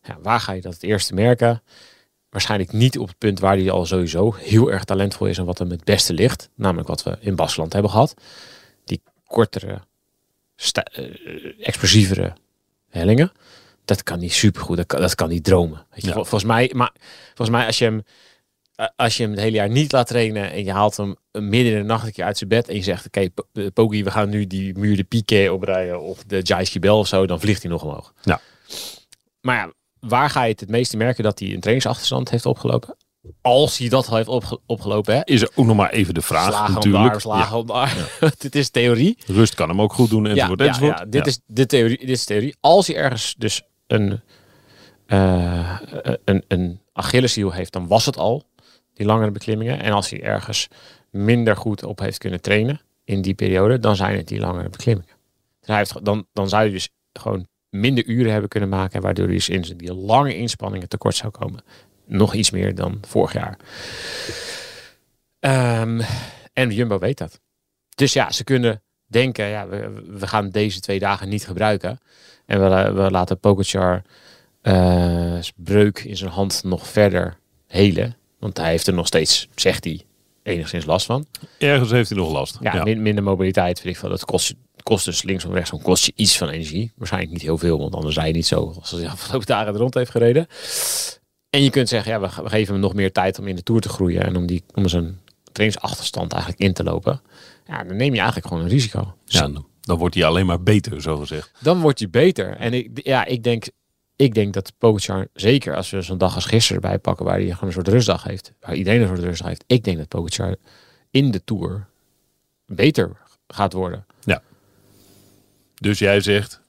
Ja, 0.03 0.19
waar 0.23 0.41
ga 0.41 0.53
je 0.53 0.61
dat 0.61 0.73
het 0.75 0.83
eerste 0.83 1.15
merken? 1.15 1.63
Waarschijnlijk 2.31 2.73
niet 2.73 2.99
op 2.99 3.09
het 3.09 3.19
punt 3.19 3.41
waar 3.41 3.57
hij 3.57 3.71
al 3.71 3.87
sowieso 3.87 4.35
heel 4.39 4.71
erg 4.73 4.85
talentvol 4.85 5.27
is 5.27 5.39
en 5.39 5.45
wat 5.45 5.59
hem 5.59 5.71
het 5.71 5.85
beste 5.85 6.13
ligt. 6.13 6.49
Namelijk 6.55 6.89
wat 6.89 7.03
we 7.03 7.17
in 7.21 7.37
Baskeland 7.37 7.73
hebben 7.73 7.91
gehad. 7.91 8.15
Die 8.85 9.03
kortere, 9.27 9.81
sta- 10.57 10.83
eh, 10.83 11.05
explosievere 11.67 12.33
hellingen. 12.89 13.33
Dat 13.85 14.03
kan 14.03 14.19
niet 14.19 14.33
supergoed, 14.33 14.77
dat 14.77 14.87
kan, 14.87 15.01
dat 15.01 15.15
kan 15.15 15.29
niet 15.29 15.45
dromen. 15.45 15.87
Weet 15.91 16.01
je, 16.01 16.07
Ja. 16.07 16.13
vol- 16.13 16.25
volgens, 16.25 16.51
mij, 16.51 16.71
maar, 16.75 16.93
volgens 17.35 17.57
mij 17.57 17.67
als 17.67 17.79
je 17.79 17.85
hem 17.85 18.03
eh, 18.75 18.87
als 18.97 19.17
je 19.17 19.23
hem 19.23 19.33
het 19.33 19.41
hele 19.41 19.57
jaar 19.57 19.69
niet 19.71 19.93
laat 19.93 20.07
trainen 20.07 20.51
en 20.53 20.65
je 20.65 20.73
haalt 20.73 20.97
hem 20.97 21.17
midden 21.33 21.73
in 21.73 21.79
de 21.79 21.85
nacht 21.85 22.07
een 22.07 22.13
keer 22.13 22.25
uit 22.25 22.39
zijn 22.39 22.51
bed 22.51 22.69
en 22.69 22.75
je 22.75 22.83
zegt, 22.83 23.07
oké, 23.07 23.29
P- 23.29 23.47
eh, 23.53 23.67
Poggi, 23.75 24.05
we 24.05 24.11
gaan 24.11 24.29
nu 24.29 24.47
die 24.47 24.79
muur 24.79 24.97
de 24.97 25.05
Piquet 25.05 25.51
oprijden 25.51 26.01
of 26.01 26.25
de 26.25 26.41
Jai 26.43 26.67
Bel 26.81 26.99
of 26.99 27.07
zo, 27.07 27.27
dan 27.27 27.41
vliegt 27.41 27.63
hij 27.63 27.71
nog 27.71 27.83
omhoog. 27.83 28.13
Ja. 28.23 28.41
Maar 29.41 29.57
ja, 29.57 29.73
waar 30.09 30.31
ga 30.31 30.43
je 30.43 30.51
het 30.51 30.61
het 30.61 30.69
meeste 30.69 30.97
merken 30.97 31.25
dat 31.25 31.39
hij 31.39 31.49
een 31.49 31.61
trainingsachterstand 31.61 32.31
heeft 32.31 32.47
opgelopen? 32.47 32.97
Als 33.41 33.79
hij 33.79 33.89
dat 33.89 34.09
al 34.09 34.17
heeft 34.17 34.29
opge- 34.29 34.59
opgelopen, 34.67 35.15
hè? 35.15 35.21
Is 35.25 35.43
er 35.43 35.51
ook 35.55 35.67
nog 35.67 35.77
maar 35.77 35.91
even 35.91 36.15
de 36.15 36.23
vraag 36.23 36.49
Slagen 36.53 36.75
natuurlijk. 36.75 37.11
daar, 37.13 37.21
slagen 37.21 37.59
om 37.59 37.67
daar. 37.67 38.19
dit 38.39 38.55
is 38.63 38.71
theorie. 38.71 39.19
Rust 39.27 39.55
kan 39.55 39.69
hem 39.69 39.81
ook 39.81 39.93
goed 39.93 40.11
doen 40.11 40.27
enzovoort 40.27 40.61
ja, 40.61 40.67
enzovoort. 40.67 40.99
ja, 40.99 41.05
dit. 41.05 41.27
Is 41.27 41.41
de 41.47 41.67
theorie, 41.67 41.99
dit 41.99 42.09
is 42.09 42.25
theorie. 42.25 42.57
Als 42.61 42.87
hij 42.87 42.97
ergens 42.97 43.35
dus 43.39 43.63
een, 43.87 44.21
eh, 45.07 45.79
een, 46.25 46.45
een 46.49 46.81
Achilleshiel 46.93 47.51
heeft, 47.53 47.73
dan 47.73 47.87
was 47.87 48.07
het 48.07 48.17
al, 48.17 48.43
die 48.95 49.07
langere 49.07 49.31
beklimmingen. 49.31 49.83
En 49.83 49.93
als 49.93 50.11
hij 50.11 50.23
ergens 50.23 50.69
minder 51.11 51.57
goed 51.57 51.85
op 51.85 51.99
heeft 51.99 52.19
kunnen 52.19 52.41
trainen 52.41 52.81
in 53.05 53.23
die 53.23 53.35
periode, 53.35 53.79
dan 53.79 53.97
zijn 53.97 54.17
het 54.17 54.29
die 54.29 54.41
langere 54.41 54.69
beklimmingen. 54.69 55.15
Dus 55.61 55.69
hij 55.69 55.77
heeft, 55.77 56.05
dan, 56.05 56.27
dan 56.33 56.49
zou 56.49 56.63
hij 56.63 56.71
dus 56.73 56.89
gewoon 57.13 57.47
minder 57.81 58.05
uren 58.07 58.31
hebben 58.33 58.49
kunnen 58.49 58.69
maken, 58.69 59.01
waardoor 59.01 59.27
hij 59.27 59.35
dus 59.35 59.49
in 59.49 59.63
die 59.77 59.95
lange 59.95 60.37
inspanningen 60.37 60.89
tekort 60.89 61.15
zou 61.17 61.31
komen. 61.31 61.61
Nog 62.07 62.35
iets 62.35 62.51
meer 62.51 62.75
dan 62.75 62.99
vorig 63.07 63.33
jaar. 63.33 63.59
Ehm, 65.41 66.01
en 66.53 66.71
Jumbo 66.71 66.99
weet 66.99 67.19
dat. 67.19 67.41
Dus 67.95 68.13
ja, 68.13 68.31
ze 68.31 68.45
kunnen 68.45 68.83
denken, 69.07 69.47
ja, 69.47 69.69
we, 69.69 70.03
we 70.19 70.27
gaan 70.27 70.51
deze 70.51 70.81
twee 70.81 70.99
dagen 70.99 71.29
niet 71.29 71.47
gebruiken. 71.47 71.99
En 72.47 72.61
we, 72.61 72.93
we 73.03 73.11
laten 73.11 73.41
Pogacar 73.41 74.03
eh, 74.63 75.39
breuk 75.57 75.99
in 75.99 76.17
zijn 76.17 76.31
hand 76.31 76.63
nog 76.65 76.87
verder 76.87 77.39
helen. 77.67 78.17
Want 78.39 78.57
hij 78.57 78.71
heeft 78.71 78.87
er 78.87 78.95
nog 78.95 79.07
steeds, 79.07 79.49
zegt 79.55 79.85
hij, 79.85 80.03
enigszins 80.43 80.85
last 80.85 81.07
van. 81.07 81.27
Ergens 81.59 81.91
heeft 81.91 82.09
hij 82.09 82.19
nog 82.19 82.33
last. 82.33 82.59
Ja, 82.61 82.83
min- 82.85 83.03
minder 83.03 83.25
mobiliteit, 83.25 83.81
vind 83.81 83.95
ik 83.95 84.01
veel. 84.01 84.09
Dat 84.09 84.25
kost, 84.25 84.55
kost 84.87 85.05
dus 85.05 85.23
links 85.23 85.45
of 85.45 85.53
rechts, 85.53 85.71
kost 85.83 86.05
je 86.05 86.13
iets 86.15 86.39
van 86.39 86.49
energie. 86.49 86.93
Waarschijnlijk 86.97 87.33
niet 87.33 87.43
heel 87.43 87.59
veel, 87.59 87.79
want 87.79 87.95
anders 87.95 88.17
rij 88.17 88.27
je 88.27 88.33
niet 88.33 88.47
zo 88.47 88.75
als 88.81 88.91
hij 88.91 89.09
afgelopen 89.09 89.47
dagen 89.47 89.73
er 89.73 89.79
rond 89.79 89.95
heeft 89.95 90.11
gereden. 90.11 90.47
En 91.51 91.63
je 91.63 91.71
kunt 91.71 91.89
zeggen, 91.89 92.13
ja, 92.13 92.21
we, 92.21 92.43
we 92.43 92.49
geven 92.49 92.73
hem 92.73 92.83
nog 92.83 92.95
meer 92.95 93.13
tijd 93.13 93.39
om 93.39 93.47
in 93.47 93.57
de 93.57 93.63
Tour 93.63 93.81
te 93.81 93.89
groeien 93.89 94.23
en 94.23 94.37
om, 94.37 94.47
die, 94.47 94.63
om 94.75 94.89
zijn 94.89 95.21
trainingsachterstand 95.53 96.33
eigenlijk 96.33 96.63
in 96.63 96.73
te 96.73 96.85
lopen. 96.85 97.21
Ja, 97.67 97.85
dan 97.85 97.97
neem 97.97 98.13
je 98.13 98.17
eigenlijk 98.17 98.47
gewoon 98.47 98.63
een 98.63 98.69
risico. 98.69 99.15
Ja, 99.25 99.41
dan, 99.41 99.67
dan 99.81 99.99
wordt 99.99 100.15
hij 100.15 100.25
alleen 100.25 100.47
maar 100.47 100.63
beter, 100.63 101.03
zo 101.03 101.17
gezegd. 101.17 101.51
Dan 101.61 101.81
wordt 101.81 101.99
hij 101.99 102.11
beter. 102.11 102.57
En 102.57 102.73
ik, 102.75 103.01
ja, 103.03 103.25
ik 103.25 103.43
denk, 103.43 103.69
ik 104.17 104.35
denk 104.35 104.55
dat 104.55 104.73
Pogacar, 104.79 105.29
zeker 105.33 105.77
als 105.77 105.91
we 105.91 106.03
zo'n 106.03 106.19
dag 106.19 106.35
als 106.35 106.45
gisteren 106.45 106.83
erbij 106.83 106.99
pakken, 106.99 107.25
waar 107.25 107.39
hij 107.39 107.45
gewoon 107.45 107.69
een 107.69 107.73
soort 107.73 107.89
rustdag 107.89 108.23
heeft, 108.23 108.53
waar 108.61 108.75
iedereen 108.75 109.01
een 109.01 109.09
soort 109.09 109.21
rustdag 109.21 109.49
heeft, 109.49 109.65
ik 109.67 109.85
denk 109.85 109.99
dat 109.99 110.09
Pogacar 110.09 110.57
in 111.11 111.31
de 111.31 111.45
Tour 111.45 111.87
beter 112.67 113.17
gaat 113.47 113.73
worden. 113.73 114.07
Dus 115.81 115.99
jij 115.99 116.21
zegt, 116.21 116.61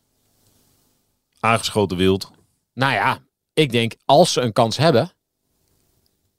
aangeschoten 1.39 1.97
wild. 1.97 2.31
Nou 2.73 2.93
ja, 2.93 3.19
ik 3.53 3.71
denk 3.71 3.93
als 4.05 4.33
ze 4.33 4.41
een 4.41 4.53
kans 4.53 4.77
hebben, 4.77 5.11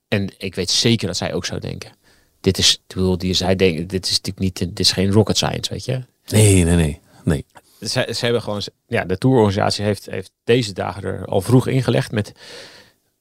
en 0.08 0.34
ik 0.38 0.54
weet 0.54 0.70
zeker 0.70 1.06
dat 1.06 1.16
zij 1.16 1.34
ook 1.34 1.44
zo 1.44 1.58
denken. 1.58 1.92
Dit 2.40 2.58
is, 2.58 2.74
ik 2.74 2.80
bedoel, 2.86 3.18
die, 3.18 3.34
zij 3.34 3.56
denken, 3.56 3.86
dit 3.86 4.04
is 4.04 4.10
natuurlijk 4.10 4.38
niet, 4.38 4.58
dit 4.58 4.80
is 4.80 4.92
geen 4.92 5.12
rocket 5.12 5.36
science, 5.36 5.70
weet 5.70 5.84
je. 5.84 6.04
Nee, 6.26 6.64
nee, 6.64 6.76
nee. 6.76 7.00
nee. 7.24 7.44
Ze, 7.80 8.08
ze 8.14 8.24
hebben 8.24 8.42
gewoon, 8.42 8.62
ja, 8.86 9.04
de 9.04 9.18
tourorganisatie 9.18 9.84
heeft, 9.84 10.06
heeft 10.06 10.32
deze 10.44 10.72
dagen 10.72 11.02
er 11.02 11.26
al 11.26 11.40
vroeg 11.40 11.66
ingelegd 11.66 12.12
met 12.12 12.32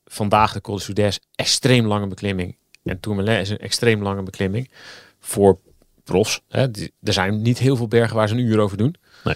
vandaag 0.05 0.53
de 0.53 0.61
Col 0.61 0.77
de 0.77 0.83
Soudès 0.83 1.19
extreem 1.35 1.87
lange 1.87 2.07
beklimming 2.07 2.57
en 2.83 2.99
Tourmalet 2.99 3.41
is 3.41 3.49
een 3.49 3.57
extreem 3.57 4.01
lange 4.01 4.23
beklimming 4.23 4.71
voor 5.19 5.59
profs. 6.03 6.41
Hè. 6.47 6.61
Er 7.03 7.13
zijn 7.13 7.41
niet 7.41 7.57
heel 7.57 7.75
veel 7.75 7.87
bergen 7.87 8.15
waar 8.15 8.27
ze 8.27 8.33
een 8.33 8.39
uur 8.39 8.59
over 8.59 8.77
doen. 8.77 8.95
Nee. 9.23 9.35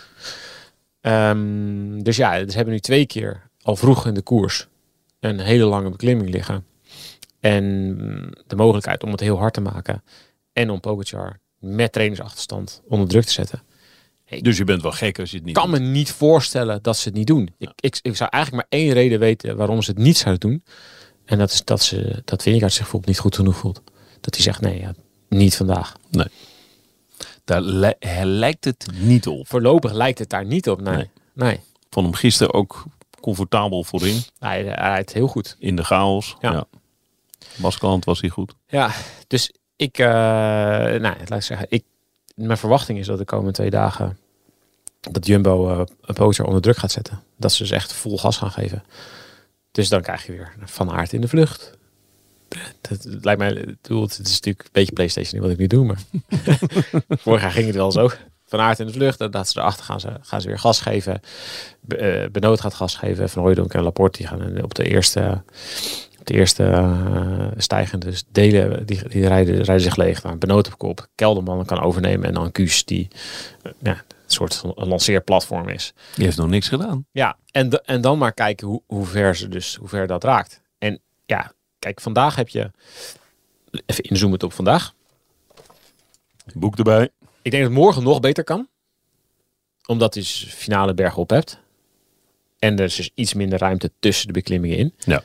Ehm, 1.01 2.01
dus 2.01 2.15
ja, 2.15 2.49
ze 2.49 2.55
hebben 2.55 2.73
nu 2.73 2.79
twee 2.79 3.05
keer 3.05 3.49
al 3.61 3.75
vroeg 3.75 4.05
in 4.05 4.13
de 4.13 4.21
koers 4.21 4.67
een 5.19 5.39
hele 5.39 5.65
lange 5.65 5.89
beklimming 5.89 6.29
liggen. 6.29 6.65
En 7.39 7.95
de 8.47 8.55
mogelijkheid 8.55 9.03
om 9.03 9.11
het 9.11 9.19
heel 9.19 9.37
hard 9.37 9.53
te 9.53 9.61
maken 9.61 10.03
en 10.53 10.69
om 10.69 10.79
Pogacar 10.79 11.39
met 11.59 11.91
trainingsachterstand 11.91 12.81
onder 12.87 13.07
druk 13.07 13.23
te 13.23 13.31
zetten. 13.31 13.61
Dus 14.39 14.57
je 14.57 14.63
bent 14.63 14.81
wel 14.81 14.91
gek 14.91 15.19
als 15.19 15.29
je 15.31 15.37
het 15.37 15.45
niet 15.45 15.55
kan 15.55 15.71
doet. 15.71 15.79
me 15.79 15.85
niet 15.85 16.11
voorstellen 16.11 16.81
dat 16.81 16.97
ze 16.97 17.07
het 17.07 17.17
niet 17.17 17.27
doen. 17.27 17.49
Ik, 17.57 17.71
ik, 17.75 17.99
ik 18.01 18.15
zou 18.15 18.29
eigenlijk 18.29 18.69
maar 18.69 18.79
één 18.79 18.93
reden 18.93 19.19
weten 19.19 19.55
waarom 19.57 19.81
ze 19.81 19.91
het 19.91 19.99
niet 19.99 20.17
zouden 20.17 20.49
doen. 20.49 20.63
En 21.25 21.37
dat 21.37 21.51
is 21.51 21.63
dat, 21.63 21.83
ze, 21.83 22.21
dat 22.25 22.41
Vingegaard 22.41 22.71
zich 22.71 22.81
bijvoorbeeld 22.81 23.11
niet 23.11 23.21
goed 23.21 23.35
genoeg 23.35 23.55
voelt. 23.55 23.81
Dat 24.19 24.35
hij 24.35 24.43
zegt, 24.43 24.61
nee, 24.61 24.79
ja, 24.79 24.93
niet 25.29 25.55
vandaag. 25.55 25.95
Daar 27.51 28.25
lijkt 28.25 28.65
het 28.65 28.87
niet 28.93 29.27
op. 29.27 29.47
Voorlopig 29.47 29.91
lijkt 29.91 30.19
het 30.19 30.29
daar 30.29 30.45
niet 30.45 30.69
op, 30.69 30.81
nee. 30.81 30.95
Nee. 30.95 31.09
Nee, 31.33 31.59
vond 31.89 32.05
hem 32.05 32.15
gisteren 32.15 32.53
ook 32.53 32.85
comfortabel 33.21 33.83
voorin. 33.83 34.21
hij, 34.39 34.63
hij 34.63 34.73
rijdt 34.73 35.13
heel 35.13 35.27
goed. 35.27 35.55
In 35.59 35.75
de 35.75 35.83
chaos. 35.83 36.35
Ja. 36.39 36.51
Ja. 36.51 36.65
Baskeland 37.55 38.05
was 38.05 38.21
hij 38.21 38.29
goed. 38.29 38.55
Ja, 38.67 38.91
dus 39.27 39.53
ik, 39.75 39.97
eh, 39.97 40.07
nou, 40.07 41.01
laat 41.01 41.31
ik 41.31 41.41
zeggen, 41.41 41.67
ik, 41.69 41.83
mijn 42.35 42.57
verwachting 42.57 42.99
is 42.99 43.05
dat 43.05 43.17
de 43.17 43.25
komende 43.25 43.51
twee 43.51 43.69
dagen 43.69 44.17
dat 44.99 45.25
Jumbo 45.25 45.69
eh 45.69 45.81
een 46.01 46.13
poter 46.13 46.45
onder 46.45 46.61
druk 46.61 46.77
gaat 46.77 46.91
zetten. 46.91 47.23
Dat 47.37 47.51
ze 47.51 47.63
dus 47.63 47.71
echt 47.71 47.93
vol 47.93 48.17
gas 48.17 48.37
gaan 48.37 48.51
geven. 48.51 48.83
Dus 49.71 49.89
dan 49.89 50.01
krijg 50.01 50.25
je 50.25 50.31
weer 50.31 50.53
Van 50.65 50.91
Aert 50.91 51.13
in 51.13 51.21
de 51.21 51.27
vlucht. 51.27 51.77
Dat 52.81 53.05
lijkt 53.21 53.39
mij, 53.39 53.49
het 53.81 53.89
is 54.11 54.17
natuurlijk 54.17 54.63
een 54.65 54.69
beetje 54.71 54.93
PlayStation 54.93 55.41
wat 55.41 55.49
ik 55.51 55.57
nu 55.57 55.67
doe, 55.67 55.85
maar 55.85 55.97
vorig 57.23 57.41
jaar 57.41 57.51
ging 57.51 57.65
het 57.65 57.75
wel 57.75 57.91
zo. 57.91 58.09
Van 58.45 58.59
Aert 58.59 58.79
in 58.79 58.85
de 58.85 58.91
vlucht, 58.93 59.19
en 59.21 59.31
dat 59.31 59.47
ze 59.49 59.59
erachter 59.59 59.85
gaan 59.85 59.99
ze, 59.99 60.09
gaan 60.21 60.41
ze 60.41 60.47
weer 60.47 60.59
gas 60.59 60.81
geven. 60.81 61.21
Be, 61.81 61.95
eh, 61.95 62.29
Benoot 62.29 62.61
gaat 62.61 62.73
gas 62.73 62.95
geven, 62.95 63.29
Van 63.29 63.41
Hooijdonk 63.41 63.73
en 63.73 63.83
Laporte 63.83 64.17
die 64.17 64.27
gaan 64.27 64.63
op 64.63 64.73
de 64.75 64.83
eerste, 64.89 65.43
op 66.19 66.25
de 66.25 66.33
eerste 66.33 66.63
eh, 66.63 67.47
stijgende 67.57 68.05
dus 68.05 68.23
delen, 68.31 68.85
die, 68.85 69.07
die 69.09 69.27
rijden, 69.27 69.55
rijden 69.55 69.81
zich 69.81 69.95
leeg. 69.95 70.23
Nou, 70.23 70.35
Benoot 70.35 70.67
op 70.67 70.77
kop, 70.77 71.07
Kelderman 71.15 71.65
kan 71.65 71.81
overnemen 71.81 72.27
en 72.27 72.33
dan 72.33 72.51
Kuus 72.51 72.85
die 72.85 73.07
eh, 73.63 73.71
ja, 73.79 73.91
een 73.91 73.97
soort 74.25 74.61
lanceerplatform 74.75 75.67
is. 75.69 75.93
Die 76.15 76.25
heeft 76.25 76.37
nog 76.37 76.47
niks 76.47 76.67
gedaan. 76.67 77.05
Ja, 77.11 77.37
en, 77.51 77.69
de- 77.69 77.81
en 77.85 78.01
dan 78.01 78.17
maar 78.17 78.33
kijken 78.33 78.67
hoe, 78.67 78.81
hoe 78.87 79.05
ver 79.05 79.35
ze 79.35 79.47
dus, 79.47 79.75
hoe 79.75 79.87
ver 79.87 80.07
dat 80.07 80.23
raakt. 80.23 80.61
En 80.77 80.99
ja, 81.25 81.51
kijk, 81.81 82.01
vandaag 82.01 82.35
heb 82.35 82.49
je, 82.49 82.71
even 83.85 84.03
inzoomen 84.03 84.41
op 84.41 84.53
vandaag. 84.53 84.93
Boek 86.53 86.77
erbij. 86.77 87.09
Ik 87.41 87.51
denk 87.51 87.63
dat 87.63 87.71
morgen 87.71 88.03
nog 88.03 88.19
beter 88.19 88.43
kan. 88.43 88.67
Omdat 89.85 90.13
je 90.13 90.19
dus 90.19 90.45
finale 90.49 90.93
berg 90.93 91.17
op 91.17 91.29
hebt. 91.29 91.59
En 92.59 92.77
er 92.77 92.83
is 92.85 92.95
dus 92.95 93.11
iets 93.15 93.33
minder 93.33 93.59
ruimte 93.59 93.91
tussen 93.99 94.27
de 94.27 94.33
beklimmingen 94.33 94.77
in. 94.77 94.93
Ja. 94.97 95.23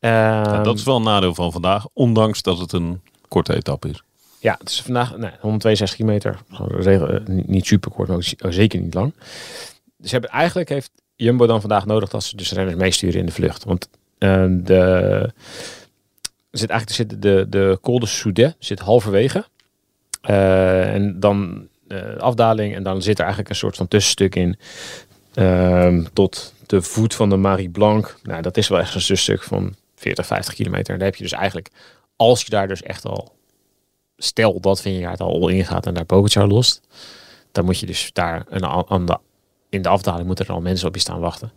Ja, 0.00 0.44
Ehm, 0.54 0.62
dat 0.62 0.78
is 0.78 0.84
wel 0.84 0.96
een 0.96 1.02
nadeel 1.02 1.34
van 1.34 1.52
vandaag. 1.52 1.86
Ondanks 1.92 2.42
dat 2.42 2.58
het 2.58 2.72
een 2.72 3.00
korte 3.28 3.54
etappe 3.54 3.88
is. 3.88 4.02
Ja, 4.40 4.56
het 4.58 4.68
is 4.68 4.82
vandaag 4.82 5.16
nee, 5.16 5.30
162 5.40 5.96
kilometer. 5.98 6.38
Eh, 6.86 7.26
niet- 7.26 7.66
super 7.66 7.90
kort, 7.90 8.08
maar 8.08 8.16
ook 8.16 8.24
ook 8.44 8.52
zeker 8.52 8.80
niet 8.80 8.94
lang. 8.94 9.12
Dus 9.96 10.10
hebben, 10.10 10.30
eigenlijk 10.30 10.68
heeft 10.68 10.90
Jumbo 11.16 11.46
dan 11.46 11.60
vandaag 11.60 11.86
nodig 11.86 12.08
dat 12.08 12.24
ze 12.24 12.36
dus 12.36 12.52
renners 12.52 12.76
meesturen 12.76 13.20
in 13.20 13.26
de 13.26 13.32
vlucht. 13.32 13.64
Want 13.64 13.88
de, 14.64 15.32
er 16.50 16.58
zit 16.58 16.70
eigenlijk 16.70 17.10
zit 17.10 17.22
de, 17.22 17.46
de 17.48 17.78
Col 17.82 17.98
de 17.98 18.06
Soudet 18.06 18.56
zit 18.58 18.78
halverwege. 18.78 19.44
Eh, 20.20 20.94
en 20.94 21.20
dan 21.20 21.68
eh, 21.88 22.16
afdaling. 22.16 22.74
En 22.74 22.82
dan 22.82 23.02
zit 23.02 23.14
er 23.14 23.24
eigenlijk 23.24 23.50
een 23.50 23.56
soort 23.56 23.76
van 23.76 23.88
tussenstuk 23.88 24.34
in. 24.34 24.58
ehm, 25.34 26.04
tot 26.12 26.54
de 26.66 26.82
voet 26.82 27.14
van 27.14 27.28
de 27.28 27.36
Marie 27.36 27.70
Blanc. 27.70 28.18
Nou, 28.22 28.42
dat 28.42 28.56
is 28.56 28.68
wel 28.68 28.78
echt 28.78 28.88
een 28.94 29.00
tussenstuk 29.00 29.42
van 29.42 29.74
40, 29.94 30.26
50 30.26 30.54
kilometer. 30.54 30.92
En 30.92 30.98
daar 30.98 31.08
heb 31.08 31.16
je 31.16 31.22
dus 31.22 31.32
eigenlijk, 31.32 31.70
als 32.16 32.42
je 32.42 32.50
daar 32.50 32.68
dus 32.68 32.82
echt 32.82 33.04
al 33.04 33.36
stel 34.16 34.60
dat 34.60 34.80
Vingegaard 34.80 35.20
al 35.20 35.48
ingaat 35.48 35.86
en 35.86 35.94
daar 35.94 36.04
Pogacar 36.04 36.46
lost, 36.46 36.80
dan 37.52 37.64
moet 37.64 37.78
je 37.78 37.86
dus 37.86 38.10
daar 38.12 38.44
een, 38.48 38.64
aan 38.64 39.06
de, 39.06 39.18
in 39.68 39.82
de 39.82 39.88
afdaling 39.88 40.26
moeten 40.26 40.46
er 40.46 40.52
al 40.52 40.60
mensen 40.60 40.88
op 40.88 40.94
je 40.94 41.00
staan 41.00 41.20
wachten. 41.20 41.52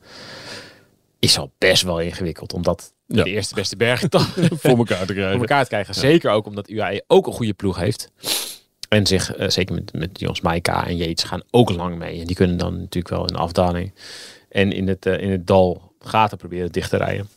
Is 1.21 1.37
al 1.37 1.51
best 1.57 1.83
wel 1.83 1.99
ingewikkeld, 1.99 2.53
omdat 2.53 2.93
Ja. 3.07 3.23
de 3.23 3.29
eerste 3.29 3.55
beste 3.55 3.75
berg 3.75 3.99
Voor 4.09 4.77
elkaar 4.77 4.99
te 4.99 5.05
voor 5.05 5.15
krijgen. 5.15 5.39
elkaar 5.39 5.63
te 5.63 5.69
krijgen. 5.69 5.93
Zeker 5.93 6.31
ook 6.31 6.45
omdat 6.45 6.69
UAE 6.69 7.03
ook 7.07 7.27
een 7.27 7.33
goede 7.33 7.53
ploeg 7.53 7.77
heeft. 7.77 8.11
En 8.89 9.07
zich, 9.07 9.35
eh, 9.35 9.49
zeker 9.49 9.75
met, 9.75 9.93
met 9.93 10.19
Jons 10.19 10.41
Maika 10.41 10.87
en 10.87 10.97
Yates, 10.97 11.23
gaan 11.23 11.41
ook 11.51 11.69
lang 11.69 11.97
mee. 11.97 12.19
En 12.19 12.25
die 12.27 12.35
kunnen 12.35 12.57
dan 12.57 12.73
natuurlijk 12.73 13.09
wel 13.09 13.27
in 13.27 13.33
de 13.33 13.39
afdaling 13.39 13.93
en 14.49 14.71
in 14.71 14.87
het, 14.87 15.05
eh, 15.05 15.17
in 15.21 15.31
het 15.31 15.47
dal 15.47 15.93
gaten 15.99 16.37
proberen 16.37 16.71
dicht 16.71 16.89
te 16.89 16.97
rijden. 16.97 17.29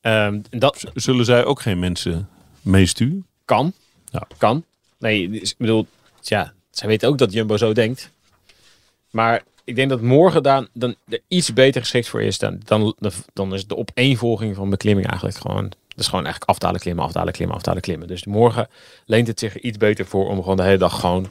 Ehm, 0.00 0.40
dat, 0.50 0.84
Zullen 0.94 1.24
zij 1.24 1.44
ook 1.44 1.60
geen 1.60 1.78
mensen 1.78 2.28
meesturen? 2.60 3.26
Kan. 3.44 3.72
Ja. 4.10 4.26
Kan. 4.38 4.64
Nee, 4.98 5.30
dus 5.30 5.50
ik 5.50 5.56
bedoel, 5.58 5.86
ja, 6.20 6.52
zij 6.70 6.88
weten 6.88 7.08
ook 7.08 7.18
dat 7.18 7.32
Jumbo 7.32 7.56
zo 7.56 7.72
denkt. 7.72 8.10
Maar 9.10 9.42
ik 9.64 9.76
denk 9.76 9.88
dat 9.88 10.00
morgen 10.00 10.42
dan, 10.42 10.68
dan 10.72 10.94
er 11.08 11.20
iets 11.28 11.52
beter 11.52 11.80
geschikt 11.80 12.08
voor 12.08 12.22
is. 12.22 12.38
Dan, 12.38 12.60
dan, 12.64 12.94
dan 13.32 13.54
is 13.54 13.66
de 13.66 13.76
opeenvolging 13.76 14.56
van 14.56 14.70
beklimming 14.70 15.06
eigenlijk 15.06 15.38
gewoon... 15.38 15.72
Dat 15.88 15.98
is 15.98 16.08
gewoon 16.08 16.24
eigenlijk 16.24 16.50
afdalen, 16.50 16.80
klimmen, 16.80 17.04
afdalen, 17.04 17.32
klimmen, 17.32 17.56
afdalen, 17.56 17.82
klimmen. 17.82 18.08
Dus 18.08 18.24
morgen 18.24 18.68
leent 19.04 19.26
het 19.26 19.38
zich 19.38 19.54
er 19.54 19.60
iets 19.60 19.78
beter 19.78 20.06
voor 20.06 20.28
om 20.28 20.42
gewoon 20.42 20.56
de 20.56 20.62
hele 20.62 20.78
dag 20.78 21.00
gewoon 21.00 21.30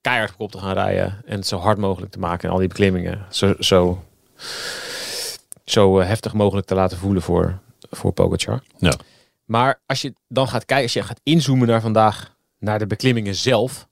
keihard 0.00 0.34
op 0.36 0.50
te 0.50 0.58
gaan 0.58 0.72
rijden. 0.72 1.22
En 1.26 1.36
het 1.36 1.46
zo 1.46 1.58
hard 1.58 1.78
mogelijk 1.78 2.12
te 2.12 2.18
maken. 2.18 2.48
En 2.48 2.54
al 2.54 2.58
die 2.58 2.68
beklimmingen 2.68 3.26
zo, 3.30 3.54
zo, 3.58 4.04
zo 5.64 6.00
eh, 6.00 6.06
heftig 6.06 6.32
mogelijk 6.32 6.66
te 6.66 6.74
laten 6.74 6.98
voelen 6.98 7.22
voor, 7.22 7.58
voor 7.90 8.12
Pogacar. 8.12 8.62
Ja. 8.78 8.92
Maar 9.44 9.80
als 9.86 10.02
je 10.02 10.12
dan 10.28 10.48
gaat 10.48 10.64
kijken, 10.64 10.84
als 10.84 10.92
je 10.92 11.02
gaat 11.02 11.20
inzoomen 11.22 11.68
naar 11.68 11.80
vandaag, 11.80 12.36
naar 12.58 12.78
de 12.78 12.86
beklimmingen 12.86 13.34
zelf. 13.34 13.88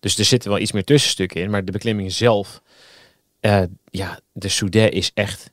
Dus 0.00 0.18
er 0.18 0.24
zitten 0.24 0.50
wel 0.50 0.58
iets 0.58 0.72
meer 0.72 0.84
tussenstukken 0.84 1.40
in, 1.40 1.50
maar 1.50 1.64
de 1.64 1.72
beklimmingen 1.72 2.12
zelf. 2.12 2.62
eh, 3.40 3.62
ja, 3.90 4.20
de 4.32 4.48
Soudet 4.48 4.92
is 4.92 5.10
echt, 5.14 5.50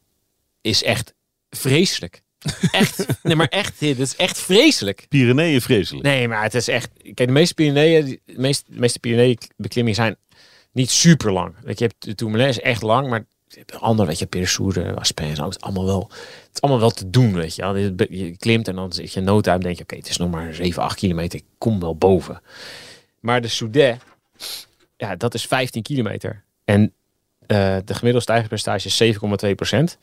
is 0.62 0.84
echt 0.84 1.14
vreselijk. 1.50 2.22
Echt, 2.72 3.06
nee, 3.24 3.36
maar 3.36 3.48
echt, 3.48 3.80
dit 3.80 4.00
is 4.00 4.16
echt 4.16 4.38
vreselijk. 4.40 5.06
Pyreneeën 5.10 5.62
vreselijk. 5.62 6.04
Nee, 6.06 6.28
maar 6.28 6.44
het 6.44 6.54
is 6.54 6.68
echt. 6.68 6.90
Kijk, 7.02 7.18
de 7.18 7.28
meeste 7.32 7.54
Pyreneeën, 7.54 8.06
de 8.26 8.34
meeste, 8.36 8.64
de 8.68 8.80
meeste 8.80 9.00
Pyreneeën 9.00 9.38
beklimmingen 9.56 9.96
zijn 10.00 10.16
niet 10.72 10.90
super 10.92 11.32
lang. 11.32 11.56
Weet 11.64 11.80
je, 11.80 11.86
hebt 11.86 12.04
de 12.06 12.16
Tourmalet 12.16 12.50
is 12.50 12.60
echt 12.60 12.82
lang, 12.82 13.10
maar 13.10 13.26
de 13.66 13.78
andere, 13.78 14.08
weet 14.08 14.20
je, 14.20 14.26
Peressoure, 14.26 14.96
Aspen, 14.96 15.26
is 15.28 15.38
het 15.38 15.62
allemaal 15.62 15.86
wel, 15.86 16.08
het 16.12 16.50
is 16.54 16.62
allemaal 16.62 16.80
wel 16.82 16.92
te 16.92 17.10
doen, 17.10 17.34
weet 17.34 17.56
je. 17.56 17.62
wel. 17.62 17.76
Je- 17.76 18.08
Je 18.10 18.38
klimt 18.38 18.68
en 18.68 18.76
dan 18.76 18.94
zit 18.94 19.14
je 19.14 19.20
in 19.20 19.26
no 19.26 19.42
time, 19.42 19.60
denk 19.60 19.78
je, 19.78 19.84
oké, 19.84 19.96
het 19.96 20.10
is 20.10 20.18
nog 20.18 20.32
maar 20.32 20.54
7, 20.54 20.84
8 20.84 20.96
kilometer, 20.98 21.40
ik 21.40 21.46
kom 21.58 21.80
wel 21.80 21.96
boven. 21.96 22.42
Maar 23.20 23.42
de 23.42 23.48
Soudet, 23.48 23.98
ja, 24.98 25.16
dat 25.16 25.34
is 25.34 25.46
15 25.46 25.82
kilometer. 25.82 26.44
En 26.64 26.94
eh, 27.48 27.58
de 27.86 27.94
gemiddelde 27.94 28.20
stijgingspercentage 28.20 28.88
is 28.88 29.18
7,2% 29.96 30.00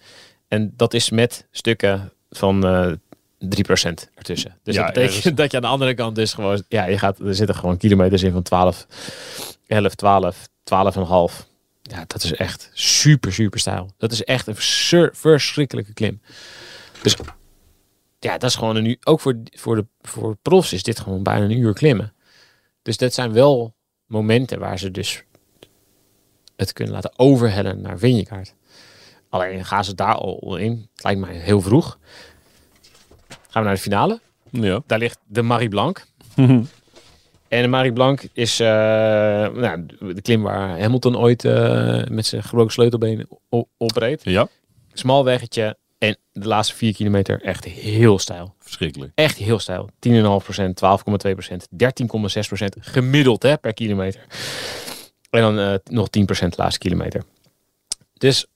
En 0.49 0.73
dat 0.77 0.95
is 0.95 1.11
met 1.11 1.47
stukken 1.51 2.13
van 2.31 2.67
eh 2.67 2.93
3% 3.45 3.49
ertussen. 4.15 4.59
Dus 4.63 4.75
Ja, 4.75 4.85
dat 4.85 4.95
betekent 4.95 5.37
dat 5.43 5.51
je 5.51 5.57
aan 5.57 5.63
de 5.63 5.69
andere 5.69 5.95
kant 5.95 6.15
dus 6.15 6.33
gewoon, 6.33 6.63
ja, 6.69 6.85
je 6.85 6.99
gaat, 6.99 7.19
er 7.19 7.35
zitten 7.35 7.55
gewoon 7.55 7.77
kilometers 7.77 8.23
in 8.23 8.33
van 8.33 8.43
12, 8.43 8.87
11, 9.67 9.95
12, 9.95 10.49
12,5. 10.49 11.47
Ja, 11.83 12.05
dat 12.07 12.23
is 12.25 12.33
echt 12.33 12.71
super, 12.73 13.33
super 13.33 13.61
stijl. 13.61 13.91
Dat 13.99 14.13
is 14.13 14.25
echt 14.25 14.47
een 14.47 14.57
verschrikkelijke 15.13 15.93
klim. 15.93 16.21
Dus 17.03 17.17
ja, 18.19 18.39
dat 18.39 18.51
is 18.51 18.57
gewoon 18.57 18.77
een 18.77 18.85
uur. 18.85 18.97
Ook 19.05 19.21
voor, 19.21 19.37
voor, 19.53 19.77
de, 19.77 19.87
voor 20.01 20.37
profs 20.43 20.73
is 20.73 20.83
dit 20.83 21.01
gewoon 21.01 21.23
bijna 21.23 21.45
een 21.45 21.59
uur 21.59 21.75
klimmen. 21.75 22.13
Dus 22.83 22.97
dat 22.97 23.15
zijn 23.15 23.33
wel 23.33 23.75
momenten 24.07 24.59
waar 24.59 24.79
ze 24.79 24.91
dus 24.91 25.23
het 26.57 26.73
kunnen 26.73 26.95
laten 26.95 27.13
overhellen 27.19 27.81
naar 27.81 27.99
Vinjekaart. 27.99 28.55
Alleen 29.29 29.65
gaan 29.65 29.85
ze 29.85 29.95
daar 29.95 30.15
al 30.15 30.57
in. 30.57 30.89
Het 30.95 31.05
lijkt 31.05 31.21
mij 31.21 31.35
heel 31.35 31.61
vroeg. 31.61 31.99
Gaan 33.29 33.63
we 33.63 33.69
naar 33.69 33.75
de 33.75 33.81
finale. 33.81 34.21
Ja. 34.51 34.81
Daar 34.87 34.99
ligt 34.99 35.19
de 35.27 35.43
Marie 35.43 35.69
Blanc. 35.69 36.05
En 37.49 37.63
de 37.63 37.69
Marie 37.69 37.93
Blanc 37.93 38.23
is 38.33 38.61
eh, 38.61 38.67
nou, 38.67 39.87
de 40.15 40.23
klim 40.23 40.43
waar 40.43 40.81
Hamilton 40.81 41.17
ooit 41.17 41.45
eh, 41.45 42.05
met 42.05 42.27
zijn 42.27 42.43
gebroken 42.43 42.73
sleutelbeen 42.73 43.27
o- 43.49 43.69
opreed. 43.77 44.25
ja, 44.25 44.49
Smal 44.93 45.25
weggetje. 45.25 45.77
En 46.07 46.17
de 46.33 46.47
laatste 46.49 46.75
vier 46.75 46.95
kilometer 46.95 47.43
echt 47.43 47.65
heel 47.65 48.19
stijl. 48.19 48.55
verschrikkelijk. 48.59 49.13
Echt 49.15 49.37
heel 49.37 49.59
stijl. 49.59 49.89
10,5%, 50.09 50.11
12,2%, 50.75 51.67
13,6% 51.77 52.81
gemiddeld 52.81 53.43
hè, 53.43 53.59
per 53.59 53.75
kilometer. 53.75 54.27
En 55.31 55.41
dan 55.41 55.59
eh, 55.59 55.75
nog 55.85 56.07
10% 56.07 56.11
de 56.49 56.53
laatste 56.57 56.79
kilometer. 56.79 57.23
Dus 58.15 58.47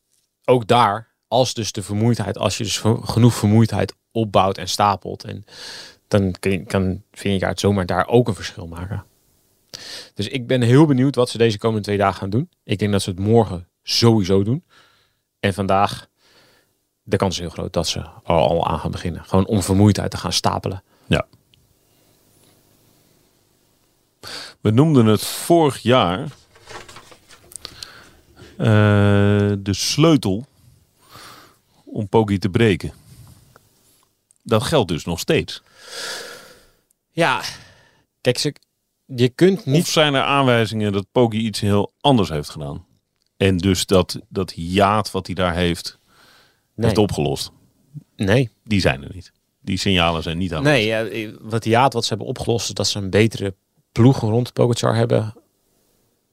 ook 0.44 0.66
daar, 0.66 1.08
als 1.28 1.54
dus 1.54 1.72
de 1.72 1.82
vermoeidheid, 1.82 2.38
als 2.38 2.58
je 2.58 2.64
dus 2.64 2.78
genoeg 3.02 3.34
vermoeidheid 3.34 3.94
opbouwt 4.12 4.58
en 4.58 4.68
stapelt, 4.68 5.24
en 5.24 5.44
dan 6.08 6.34
kun 6.40 6.50
je- 6.50 6.64
kan 6.64 7.02
Vingegaard 7.12 7.60
zomaar 7.60 7.86
daar 7.86 8.06
ook 8.08 8.28
een 8.28 8.34
verschil 8.34 8.66
maken. 8.66 9.04
Dus 10.14 10.28
ik 10.28 10.46
ben 10.46 10.62
heel 10.62 10.86
benieuwd 10.86 11.14
wat 11.14 11.28
ze 11.30 11.38
deze 11.38 11.58
komende 11.58 11.82
twee 11.84 11.96
dagen 11.96 12.14
gaan 12.18 12.30
doen. 12.30 12.50
Ik 12.64 12.78
denk 12.78 12.92
dat 12.92 13.02
ze 13.02 13.10
het 13.10 13.18
morgen 13.18 13.68
sowieso 13.82 14.42
doen. 14.42 14.64
En 15.40 15.54
vandaag, 15.54 16.08
de 17.08 17.16
kans 17.16 17.34
is 17.34 17.40
heel 17.40 17.50
groot 17.50 17.72
dat 17.72 17.88
ze 17.88 18.04
al, 18.24 18.48
al 18.48 18.66
aan 18.66 18.78
gaan 18.78 18.90
beginnen. 18.90 19.24
Gewoon 19.24 19.46
om 19.46 19.62
vermoeidheid 19.62 20.10
te 20.10 20.16
gaan 20.16 20.32
stapelen. 20.32 20.82
We 24.60 24.70
noemden 24.70 25.06
het 25.06 25.24
vorig 25.24 25.78
jaar 25.78 26.28
Eh, 28.58 29.52
de 29.58 29.74
sleutel 29.74 30.46
om 31.84 32.08
Poggi 32.08 32.38
te 32.38 32.48
breken. 32.48 32.92
Dat 34.42 34.62
geldt 34.62 34.88
dus 34.88 35.04
nog 35.04 35.18
steeds. 35.18 35.62
Ja, 37.10 37.42
kijk, 38.20 38.60
je 39.04 39.28
kunt 39.28 39.66
niet... 39.66 39.82
Of 39.82 39.88
zijn 39.88 40.14
er 40.14 40.22
aanwijzingen 40.22 40.92
dat 40.92 41.06
Poggi 41.12 41.38
iets 41.38 41.60
heel 41.60 41.92
anders 42.00 42.28
heeft 42.28 42.48
gedaan? 42.48 42.86
En 43.36 43.56
dus 43.56 43.86
dat, 43.86 44.20
dat 44.28 44.50
hiaat 44.50 45.10
wat 45.10 45.26
hij 45.26 45.34
daar 45.34 45.54
heeft, 45.54 45.98
heeft 46.84 46.98
opgelost. 46.98 47.50
nee, 48.16 48.50
Die 48.64 48.80
zijn 48.80 49.02
er 49.02 49.10
niet. 49.14 49.32
Die 49.60 49.78
signalen 49.78 50.22
zijn 50.22 50.38
niet 50.38 50.54
aan. 50.54 50.62
nee 50.62 50.86
ja, 50.86 51.06
wat 51.40 51.64
ja, 51.64 51.88
wat 51.88 52.02
ze 52.02 52.08
hebben 52.08 52.26
opgelost 52.26 52.68
is 52.68 52.74
dat 52.74 52.86
ze 52.86 52.98
een 52.98 53.10
betere 53.10 53.54
ploeg 53.92 54.20
rond 54.20 54.52
Pogacar 54.52 54.96
hebben 54.96 55.34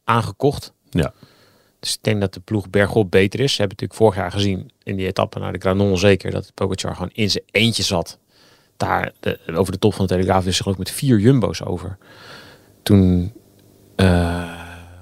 aangekocht. 0.03 0.73
Ja. 0.89 1.13
Dus 1.79 1.93
ik 1.93 2.03
denk 2.03 2.21
dat 2.21 2.33
de 2.33 2.39
ploeg 2.39 2.69
bergop 2.69 3.11
beter 3.11 3.39
is. 3.39 3.53
Ze 3.53 3.59
hebben 3.61 3.77
natuurlijk 3.77 3.99
vorig 3.99 4.15
jaar 4.15 4.31
gezien 4.31 4.71
in 4.83 4.95
die 4.95 5.07
etappe 5.07 5.39
naar 5.39 5.53
de 5.53 5.59
Granon 5.59 5.97
zeker 5.97 6.31
dat 6.31 6.51
Pogacar 6.53 6.93
gewoon 6.93 7.11
in 7.13 7.29
zijn 7.29 7.43
eentje 7.51 7.83
zat. 7.83 8.19
Daar 8.77 9.11
de, 9.19 9.39
over 9.53 9.71
de 9.71 9.79
top 9.79 9.93
van 9.93 10.05
de 10.05 10.13
Telegraaf 10.13 10.45
is 10.45 10.57
geloof 10.59 10.73
ik 10.77 10.83
met 10.85 10.91
vier 10.91 11.19
jumbo's 11.19 11.61
over. 11.61 11.97
Toen 12.83 13.33
eh 13.95 14.53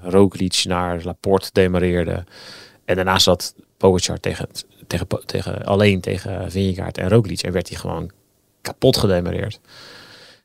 Roglic 0.01 0.63
naar 0.67 1.01
Laporte 1.03 1.49
demareerde. 1.51 2.23
En 2.85 2.95
daarna 2.95 3.19
zat 3.19 3.55
Pogacar 3.77 4.19
tegen, 4.19 4.47
tegen, 4.87 5.07
tegen, 5.25 5.65
alleen 5.65 6.01
tegen 6.01 6.51
Vingegaard 6.51 6.97
en 6.97 7.09
Roglic. 7.09 7.41
En 7.41 7.51
werd 7.51 7.69
hij 7.69 7.77
gewoon 7.77 8.11
kapot 8.61 8.97
gedemareerd. 8.97 9.59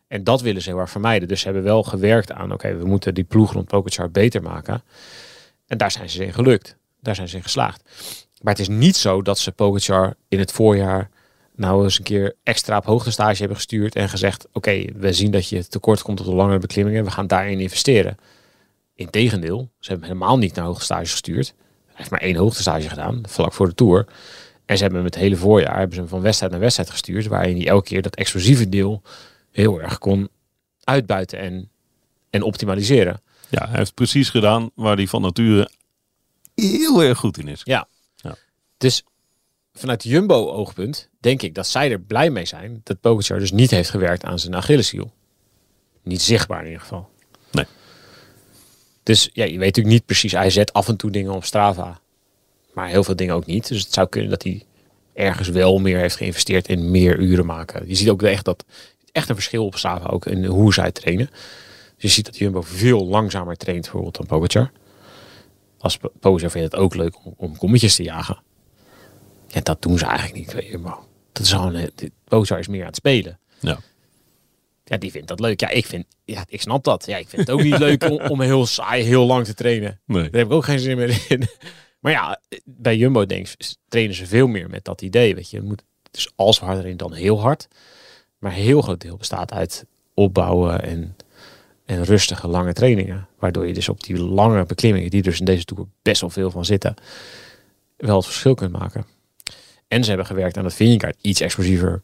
En 0.09 0.25
dat 0.25 0.41
willen 0.41 0.63
ze 0.63 0.71
heel 0.71 0.87
vermijden. 0.87 1.29
Dus 1.29 1.41
ze 1.41 1.45
hebben 1.45 1.65
wel 1.65 1.83
gewerkt 1.83 2.33
aan, 2.33 2.53
oké, 2.53 2.77
we 2.77 2.85
moeten 2.85 3.15
die 3.15 3.25
ploeg 3.25 3.53
rond 3.53 3.67
Pogacar 3.67 4.11
beter 4.11 4.43
maken. 4.43 4.83
En 5.67 5.79
daar 5.79 5.91
zijn 5.91 6.11
ze 6.11 6.25
in 6.25 6.33
gelukt. 6.33 6.77
Daar 7.01 7.15
zijn 7.15 7.29
ze 7.29 7.37
in 7.37 7.43
geslaagd. 7.43 7.83
Maar 8.43 8.53
het 8.53 8.63
is 8.63 8.69
niet 8.69 8.97
zo 8.97 9.23
dat 9.23 9.39
ze 9.39 9.53
Pogacar 9.53 10.15
in 10.29 10.39
het 10.39 10.53
voorjaar 10.53 11.11
nou 11.59 11.85
eens 11.85 11.99
een 11.99 12.05
keer 12.05 12.35
extra 12.43 12.77
op 12.77 12.85
hoogtestage 12.85 13.39
hebben 13.39 13.57
gestuurd 13.57 13.95
en 13.95 14.09
gezegd, 14.09 14.47
oké, 14.53 14.85
we 14.95 15.13
zien 15.13 15.31
dat 15.31 15.49
je 15.49 15.67
tekort 15.67 16.03
komt 16.03 16.21
op 16.21 16.27
de 16.27 16.35
langere 16.35 16.59
beklimmingen, 16.59 17.05
we 17.05 17.11
gaan 17.11 17.27
daarin 17.27 17.61
investeren. 17.61 18.17
Integendeel, 18.95 19.71
ze 19.79 19.91
hebben 19.91 20.09
helemaal 20.09 20.39
niet 20.39 20.55
naar 20.55 20.65
hoogtestage 20.65 21.11
gestuurd. 21.11 21.55
Heeft 21.99 22.11
maar 22.11 22.21
één 22.21 22.37
hoogtestage 22.37 22.89
gedaan, 22.89 23.23
vlak 23.29 23.53
voor 23.53 23.67
de 23.69 23.75
Tour. 23.75 24.07
En 24.65 24.77
ze 24.77 24.83
hebben 24.83 25.01
hem 25.01 25.11
het 25.11 25.19
hele 25.19 25.37
voorjaar 25.37 25.79
hebben 25.79 25.95
ze 25.95 26.01
hem 26.01 26.09
van 26.09 26.21
wedstrijd 26.21 26.53
naar 26.53 26.61
wedstrijd 26.61 26.91
gestuurd, 26.91 27.27
waarin 27.27 27.57
hij 27.57 27.67
elke 27.67 27.89
keer 27.89 28.03
dat 28.03 28.15
explosieve 28.15 28.69
deel 28.69 29.03
heel 29.51 29.83
erg 29.83 29.99
kon 29.99 30.29
uitbuiten 30.85 31.39
en, 31.39 31.71
en 32.31 32.43
optimaliseren. 32.43 33.21
Ja, 33.49 33.69
hij 33.69 33.79
heeft 33.79 33.95
precies 33.95 34.31
gedaan 34.31 34.71
waar 34.75 34.97
hij 34.97 35.07
van 35.07 35.23
nature 35.23 35.71
heel 36.55 37.03
erg 37.03 37.19
goed 37.19 37.39
in 37.39 37.49
is. 37.49 37.61
Ja. 37.65 37.89
Ja. 38.17 38.37
Dus 38.77 39.05
vanuit 39.73 40.05
Jumbo-oogpunt 40.05 41.09
denk 41.21 41.43
ik 41.43 41.55
dat 41.55 41.67
zij 41.67 41.91
er 41.91 42.01
blij 42.01 42.31
mee 42.31 42.47
zijn 42.47 42.81
dat 42.85 43.01
Pogacar 43.01 43.39
dus 43.39 43.53
niet 43.53 43.71
heeft 43.71 43.91
gewerkt 43.91 44.25
aan 44.25 44.39
zijn 44.39 44.55
Achilleshiel. 44.55 45.13
Niet 46.03 46.23
zichtbaar 46.23 46.61
in 46.61 46.67
ieder 46.67 46.81
geval. 46.81 47.11
Dus 49.09 49.31
ja, 49.33 49.45
je 49.45 49.51
weet 49.51 49.59
natuurlijk 49.59 49.95
niet 49.95 50.05
precies. 50.07 50.33
Hij 50.33 50.51
zet 50.51 50.73
af 50.73 50.89
en 50.89 50.97
toe 50.97 51.11
dingen 51.11 51.33
op 51.33 51.45
Strava, 51.45 52.01
maar 52.73 52.89
heel 52.89 53.05
veel 53.05 53.17
dingen 53.17 53.35
ook 53.35 53.47
niet. 53.47 53.69
Dus 53.69 53.83
het 53.83 53.93
zou 53.93 54.09
kunnen 54.09 54.31
dat 54.31 54.43
hij 54.43 54.63
ergens 55.15 55.49
wel 55.49 55.79
meer 55.79 55.99
heeft 55.99 56.17
geïnvesteerd 56.17 56.69
in 56.69 56.91
meer 56.91 57.19
uren 57.19 57.47
maken. 57.47 57.89
Je 57.89 57.95
ziet 57.95 58.09
ook 58.09 58.23
echt 58.23 58.45
dat 58.45 58.65
echt 59.13 59.29
een 59.29 59.35
verschil 59.35 59.65
op 59.67 59.77
Strava 59.77 60.09
ook 60.09 60.27
in 60.27 60.45
hoe 60.45 60.73
zij 60.75 60.93
trainen. 60.93 61.27
Dus 61.31 62.03
je 62.03 62.09
ziet 62.09 62.25
dat 62.25 62.39
Jumbo 62.39 62.61
veel 62.63 63.07
langzamer 63.07 63.57
traint 63.57 63.83
bijvoorbeeld 63.83 64.17
dan 64.17 64.27
Pogacar. 64.27 64.71
Als 65.79 65.97
Po- 65.97 66.13
Pogacar 66.21 66.51
vindt 66.51 66.73
het 66.73 66.81
ook 66.81 66.95
leuk 66.95 67.25
om, 67.27 67.35
om 67.37 67.57
kommetjes 67.57 67.95
te 67.95 68.03
jagen. 68.03 68.43
Ja, 69.47 69.61
dat 69.61 69.83
doen 69.83 69.99
ze 69.99 70.05
eigenlijk 70.05 70.39
niet 70.39 70.53
bij 70.55 70.69
Jumbo. 70.71 71.07
Dat 71.33 71.43
is 71.47 71.53
gewoon, 71.53 71.75
eh, 71.75 71.87
Pogacar 72.25 72.59
is 72.59 72.69
meer 72.69 72.81
aan 72.81 72.87
het 72.87 72.97
spelen. 72.97 73.39
Ja. 73.61 73.79
Ja, 74.89 74.97
die 74.97 75.11
vindt 75.11 75.29
dat 75.29 75.41
leuk. 75.41 75.61
Ja, 75.61 75.69
ik 75.69 75.87
vind, 75.87 76.05
ja, 76.25 76.45
ik 76.49 76.61
snap 76.61 76.85
dat. 76.85 77.07
Ja, 77.07 77.17
ik 77.17 77.29
vind 77.29 77.47
het 77.47 77.51
ook 77.51 77.63
niet 77.63 77.79
leuk 77.79 78.05
om, 78.05 78.21
om 78.21 78.41
heel 78.41 78.67
saai, 78.67 79.03
heel 79.03 79.27
lang 79.27 79.45
te 79.45 79.55
trainen. 79.55 80.01
Nee. 80.05 80.23
Daar 80.23 80.41
heb 80.41 80.47
ik 80.47 80.53
ook 80.53 80.65
geen 80.65 80.79
zin 80.79 80.97
meer 80.97 81.25
in. 81.29 81.49
Maar 81.99 82.13
ja, 82.13 82.41
bij 82.65 82.97
Jumbo 82.97 83.27
denk 83.27 83.49
ik, 83.49 83.75
trainen 83.89 84.15
ze 84.15 84.27
veel 84.27 84.47
meer 84.47 84.71
met 84.71 84.85
dat 84.85 85.03
idee. 85.03 85.35
Weet 85.35 85.51
je, 85.51 85.57
het 85.57 85.67
moet 85.67 85.83
dus 86.11 86.33
als 86.37 86.61
harder 86.61 86.87
in 86.87 86.97
dan 86.97 87.13
heel 87.13 87.41
hard. 87.41 87.69
Maar 88.39 88.53
een 88.53 88.59
heel 88.59 88.83
groot 88.83 89.01
deel 89.01 89.17
bestaat 89.17 89.53
uit 89.53 89.85
opbouwen 90.15 90.83
en, 90.83 91.17
en 91.85 92.05
rustige 92.05 92.49
lange 92.49 92.73
trainingen. 92.73 93.29
Waardoor 93.39 93.67
je 93.67 93.75
dus 93.75 93.89
op 93.89 94.05
die 94.05 94.19
lange 94.19 94.65
beklimmingen, 94.65 95.11
die 95.11 95.23
dus 95.23 95.39
in 95.39 95.45
deze 95.45 95.65
toer 95.65 95.87
best 96.03 96.21
wel 96.21 96.31
veel 96.31 96.51
van 96.51 96.65
zitten, 96.65 96.95
wel 97.97 98.17
het 98.17 98.27
verschil 98.27 98.55
kunt 98.55 98.73
maken. 98.73 99.07
En 99.89 100.03
ze 100.03 100.09
hebben 100.09 100.27
gewerkt 100.27 100.57
aan 100.57 100.63
dat 100.63 100.75
Vingegaard 100.75 101.17
iets 101.21 101.41
explosiever 101.41 102.03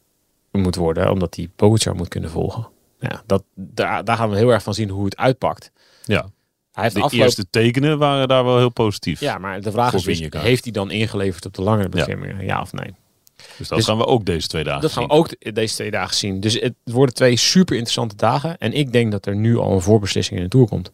moet 0.51 0.75
worden, 0.75 1.11
omdat 1.11 1.33
die 1.33 1.49
Pogacar 1.55 1.95
moet 1.95 2.07
kunnen 2.07 2.29
volgen. 2.29 2.67
Ja, 3.11 3.23
dat, 3.25 3.43
daar, 3.55 4.03
daar 4.03 4.17
gaan 4.17 4.29
we 4.29 4.35
heel 4.37 4.49
erg 4.49 4.63
van 4.63 4.73
zien 4.73 4.89
hoe 4.89 5.05
het 5.05 5.17
uitpakt. 5.17 5.71
ja. 6.05 6.25
Hij 6.71 6.83
heeft 6.83 6.95
De 6.95 7.01
afgelopen 7.01 7.27
eerste 7.29 7.49
tekenen 7.49 7.97
waren 7.97 8.27
daar 8.27 8.43
wel 8.45 8.57
heel 8.57 8.69
positief. 8.71 9.19
ja, 9.19 9.37
maar 9.37 9.61
de 9.61 9.71
vraag 9.71 9.93
is 9.93 10.03
dus, 10.03 10.27
heeft 10.31 10.63
hij 10.63 10.73
dan 10.73 10.91
ingeleverd 10.91 11.45
op 11.45 11.53
de 11.53 11.61
langere 11.61 11.89
beklimmingen? 11.89 12.45
Ja. 12.45 12.61
of 12.61 12.73
nee? 12.73 12.93
Dus 13.57 13.67
dat 13.67 13.77
Dus- 13.77 13.87
gaan 13.87 13.97
we 13.97 14.05
ook 14.05 14.25
deze 14.25 14.47
twee 14.47 14.63
dagen 14.63 14.81
Dat 14.81 14.91
gaan 14.91 15.01
zien. 15.01 15.11
we 15.11 15.17
ook 15.17 15.29
de- 15.39 15.51
deze 15.51 15.73
twee 15.73 15.91
dagen 15.91 16.15
zien. 16.15 16.39
Dus 16.39 16.53
het 16.53 16.73
worden 16.83 17.15
twee 17.15 17.35
super 17.37 17.73
interessante 17.75 18.15
dagen. 18.15 18.57
En 18.57 18.73
ik 18.73 18.91
denk 18.91 19.11
dat 19.11 19.25
er 19.25 19.35
nu 19.35 19.57
al 19.57 19.71
een 19.71 19.81
voorbeslissing 19.81 20.37
in 20.37 20.43
de 20.43 20.49
Tour 20.51 20.67
komt. 20.67 20.91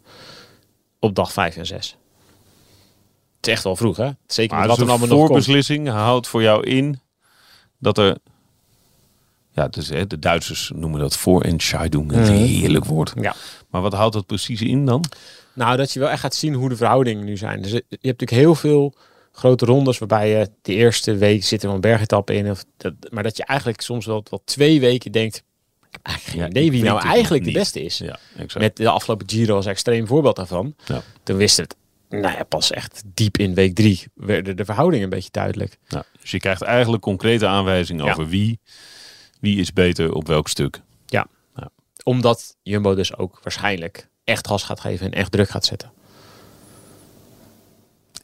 Op 1.00 1.15
dag 1.15 1.32
5 1.32 1.58
en 1.58 1.65
6. 1.65 1.97
Het 3.38 3.47
is 3.47 3.54
echt 3.54 3.63
wel 3.63 3.76
vroeg, 3.76 3.97
hè? 3.97 4.10
Zeker 4.28 4.58
Maar 4.58 4.67
wat 4.67 4.78
er 4.78 4.88
allemaal 4.89 5.08
nog 5.08 5.17
komt. 5.17 5.28
voorbeslissing 5.30 5.88
houdt 5.89 6.28
voor 6.28 6.41
jou 6.41 6.63
in 6.65 7.00
dat 7.78 7.97
er... 7.97 8.17
Ja, 9.54 9.68
dus, 9.68 9.90
hè, 9.90 10.08
de 10.08 10.20
Duitsers 10.20 10.72
noemen 10.76 11.00
dat 11.00 11.18
voorentscheidung. 11.18 12.12
Een 12.12 12.20
Mhm. 12.22 12.32
heerlijk 12.34 12.86
woord. 12.86 13.14
Ja. 13.22 13.36
Maar 13.70 13.82
wat 13.82 13.94
houdt 13.94 14.14
dat 14.14 14.26
precies 14.26 14.62
in 14.62 14.86
dan? 14.86 15.04
Nou, 15.54 15.78
dat 15.78 15.92
je 15.92 16.00
wel 16.00 16.10
echt 16.10 16.20
gaat 16.22 16.36
zien 16.36 16.54
hoe 16.54 16.70
de 16.70 16.76
verhoudingen 16.76 17.26
nu 17.26 17.38
zijn. 17.38 17.62
Dus 17.62 17.72
je 17.72 17.78
hebt 17.90 18.02
natuurlijk 18.02 18.32
heel 18.32 18.56
veel 18.56 18.94
grote 19.32 19.66
rondes 19.66 19.98
waarbij 19.98 20.30
je 20.30 20.50
de 20.62 20.74
eerste 20.74 21.16
week 21.16 21.44
zit 21.44 21.64
er 21.64 21.70
een 21.70 21.82
bergetappe 21.82 22.34
in. 22.36 22.50
Of 22.52 22.64
dat, 22.78 22.94
maar 23.10 23.24
dat 23.24 23.38
je 23.38 23.46
eigenlijk 23.46 23.82
soms 23.82 24.06
wel, 24.06 24.24
wel 24.30 24.42
twee 24.46 24.80
weken 24.80 25.12
denkt... 25.12 25.44
Eigenlijk 26.02 26.36
geen 26.38 26.46
Ja, 26.46 26.50
idee 26.50 26.72
wie 26.72 26.84
nou 26.84 27.02
eigenlijk 27.08 27.44
de 27.44 27.52
beste 27.52 27.84
is. 27.84 27.98
Ja, 27.98 28.20
exact. 28.38 28.60
Met 28.66 28.76
de 28.78 28.90
afgelopen 28.90 29.30
Giro 29.30 29.56
als 29.56 29.66
extreem 29.66 30.08
voorbeeld 30.08 30.36
daarvan. 30.36 30.76
Ja. 30.86 31.02
Toen 31.24 31.38
wist 31.38 31.58
het, 31.58 31.76
nou 32.10 32.36
ja, 32.38 32.44
pas 32.44 32.72
echt 32.72 33.04
diep 33.14 33.38
in 33.38 33.54
week 33.54 33.76
drie 33.76 34.04
werden 34.14 34.58
de 34.58 34.66
verhoudingen 34.66 35.04
een 35.04 35.10
beetje 35.10 35.32
duidelijk. 35.32 35.78
Nou, 35.90 36.04
dus 36.22 36.32
je 36.32 36.40
krijgt 36.40 36.62
eigenlijk 36.62 37.02
concrete 37.04 37.48
aanwijzingen 37.48 38.06
Ja. 38.06 38.12
over 38.12 38.28
wie, 38.28 38.60
wie 39.42 39.60
is 39.60 39.74
beter 39.74 40.14
op 40.14 40.28
welk 40.28 40.48
stuk. 40.48 40.82
Omdat 42.04 42.56
Jumbo 42.62 42.96
dus 42.96 43.18
ook 43.18 43.40
waarschijnlijk 43.44 44.10
echt 44.24 44.48
gas 44.48 44.64
gaat 44.64 44.80
geven 44.80 45.06
en 45.06 45.12
echt 45.12 45.32
druk 45.32 45.50
gaat 45.50 45.66
zetten. 45.66 45.92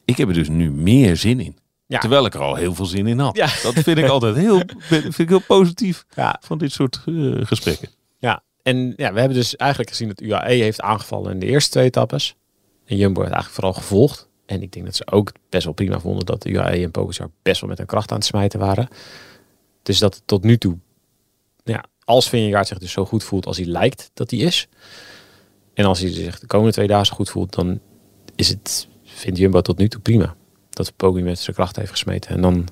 Ik 0.04 0.16
heb 0.16 0.28
er 0.28 0.34
dus 0.34 0.48
nu 0.48 0.70
meer 0.70 1.16
zin 1.16 1.40
in. 1.40 1.56
Ja. 1.86 1.98
Terwijl 1.98 2.26
ik 2.26 2.34
er 2.34 2.40
al 2.40 2.54
heel 2.54 2.74
veel 2.74 2.84
zin 2.86 3.06
in 3.06 3.18
had. 3.18 3.36
Ja. 3.36 3.46
Dat 3.62 3.74
vind 3.74 3.98
ik 3.98 4.08
altijd 4.08 4.36
heel, 4.36 4.62
vind 4.80 5.18
ik 5.18 5.28
heel 5.28 5.40
positief 5.46 6.04
Ja, 6.14 6.40
van 6.44 6.58
dit 6.58 6.72
soort 6.72 7.00
eh, 7.06 7.46
gesprekken. 7.46 7.88
ja. 8.18 8.42
En 8.62 8.76
ja, 8.96 9.12
we 9.12 9.18
hebben 9.18 9.36
dus 9.38 9.56
eigenlijk 9.56 9.90
gezien 9.90 10.08
dat 10.08 10.20
UAE 10.20 10.52
heeft 10.62 10.80
aangevallen 10.80 11.32
in 11.32 11.38
de 11.38 11.46
eerste 11.46 11.70
twee 11.70 11.84
etappes. 11.84 12.34
En 12.84 12.96
Jumbo 12.96 13.20
heeft 13.20 13.32
eigenlijk 13.32 13.64
vooral 13.64 13.82
gevolgd. 13.82 14.28
En 14.46 14.62
ik 14.62 14.72
denk 14.72 14.84
dat 14.86 14.96
ze 14.96 15.06
ook 15.10 15.32
best 15.48 15.64
wel 15.64 15.72
prima 15.74 16.00
vonden 16.00 16.26
dat 16.26 16.42
de 16.42 16.50
UAE 16.50 16.82
en 16.82 16.90
Pogacar 16.90 17.30
best 17.42 17.60
wel 17.60 17.68
met 17.68 17.78
hun 17.78 17.86
kracht 17.86 18.10
aan 18.10 18.16
het 18.16 18.26
smijten 18.26 18.58
waren. 18.60 18.88
Dus 19.82 19.98
dat 19.98 20.14
het 20.14 20.22
tot 20.26 20.42
nu 20.44 20.58
toe, 20.58 20.78
ja, 21.72 21.84
als 22.04 22.28
Vingegaard 22.28 22.66
zich 22.66 22.78
dus 22.78 22.92
zo 22.92 23.04
goed 23.04 23.24
voelt 23.24 23.46
als 23.46 23.56
hij 23.56 23.66
lijkt 23.66 24.10
dat 24.14 24.30
hij 24.30 24.40
is. 24.40 24.68
En 25.74 25.84
als 25.84 26.00
hij 26.00 26.12
zich 26.12 26.38
de 26.38 26.46
komende 26.46 26.72
twee 26.72 26.86
dagen 26.86 27.16
goed 27.16 27.30
voelt, 27.30 27.54
dan 27.54 27.80
is 28.34 28.48
het, 28.48 28.88
vindt 29.04 29.38
Jumbo 29.38 29.60
tot 29.60 29.78
nu 29.78 29.88
toe 29.88 30.00
prima. 30.00 30.36
Dat 30.70 30.96
Poggi 30.96 31.22
met 31.22 31.38
zijn 31.38 31.56
kracht 31.56 31.76
heeft 31.76 31.90
gesmeten. 31.90 32.30
En 32.30 32.40
dan 32.40 32.68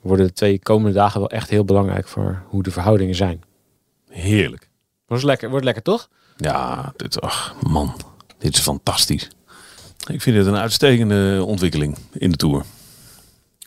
worden 0.00 0.26
de 0.26 0.32
twee 0.32 0.58
komende 0.58 0.92
dagen 0.92 1.20
wel 1.20 1.30
echt 1.30 1.50
heel 1.50 1.64
belangrijk 1.64 2.08
voor 2.08 2.42
hoe 2.46 2.62
de 2.62 2.70
verhoudingen 2.70 3.14
zijn. 3.14 3.42
Heerlijk. 4.08 4.68
Wordt 5.06 5.24
lekker, 5.24 5.50
wordt 5.50 5.64
lekker 5.64 5.82
toch? 5.82 6.08
Ja, 6.36 6.92
dit, 6.96 7.20
ach 7.20 7.54
man, 7.60 7.96
dit 8.38 8.56
is 8.56 8.62
fantastisch. 8.62 9.30
Ik 10.06 10.22
vind 10.22 10.36
het 10.36 10.46
een 10.46 10.56
uitstekende 10.56 11.44
ontwikkeling 11.46 11.96
in 12.12 12.30
de 12.30 12.36
Tour. 12.36 12.64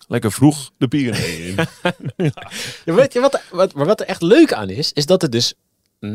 Lekker 0.07 0.31
vroeg 0.31 0.71
de 0.77 0.87
Pyreneeën 0.87 1.57
in. 1.57 1.65
Ja, 2.85 2.93
weet 2.93 3.13
je 3.13 3.19
wat, 3.19 3.41
wat, 3.51 3.73
maar 3.73 3.85
wat 3.85 3.99
er 3.99 4.07
echt 4.07 4.21
leuk 4.21 4.53
aan 4.53 4.69
is, 4.69 4.93
is 4.93 5.05
dat 5.05 5.21
het 5.21 5.31
dus 5.31 5.53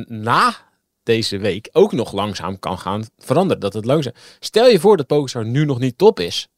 na 0.07 0.57
deze 1.03 1.39
week 1.39 1.69
ook 1.73 1.93
nog 1.93 2.13
langzaam 2.13 2.59
kan 2.59 2.79
gaan 2.79 3.05
veranderen. 3.19 3.61
Dat 3.61 3.73
het 3.73 3.85
langzaam. 3.85 4.13
Stel 4.41 4.69
je 4.69 4.81
voor 4.81 4.97
dat 4.97 5.07
Pogacar 5.07 5.47
nu 5.47 5.65
nog 5.65 5.79
niet 5.79 5.99
top 5.99 6.21
is. 6.21 6.49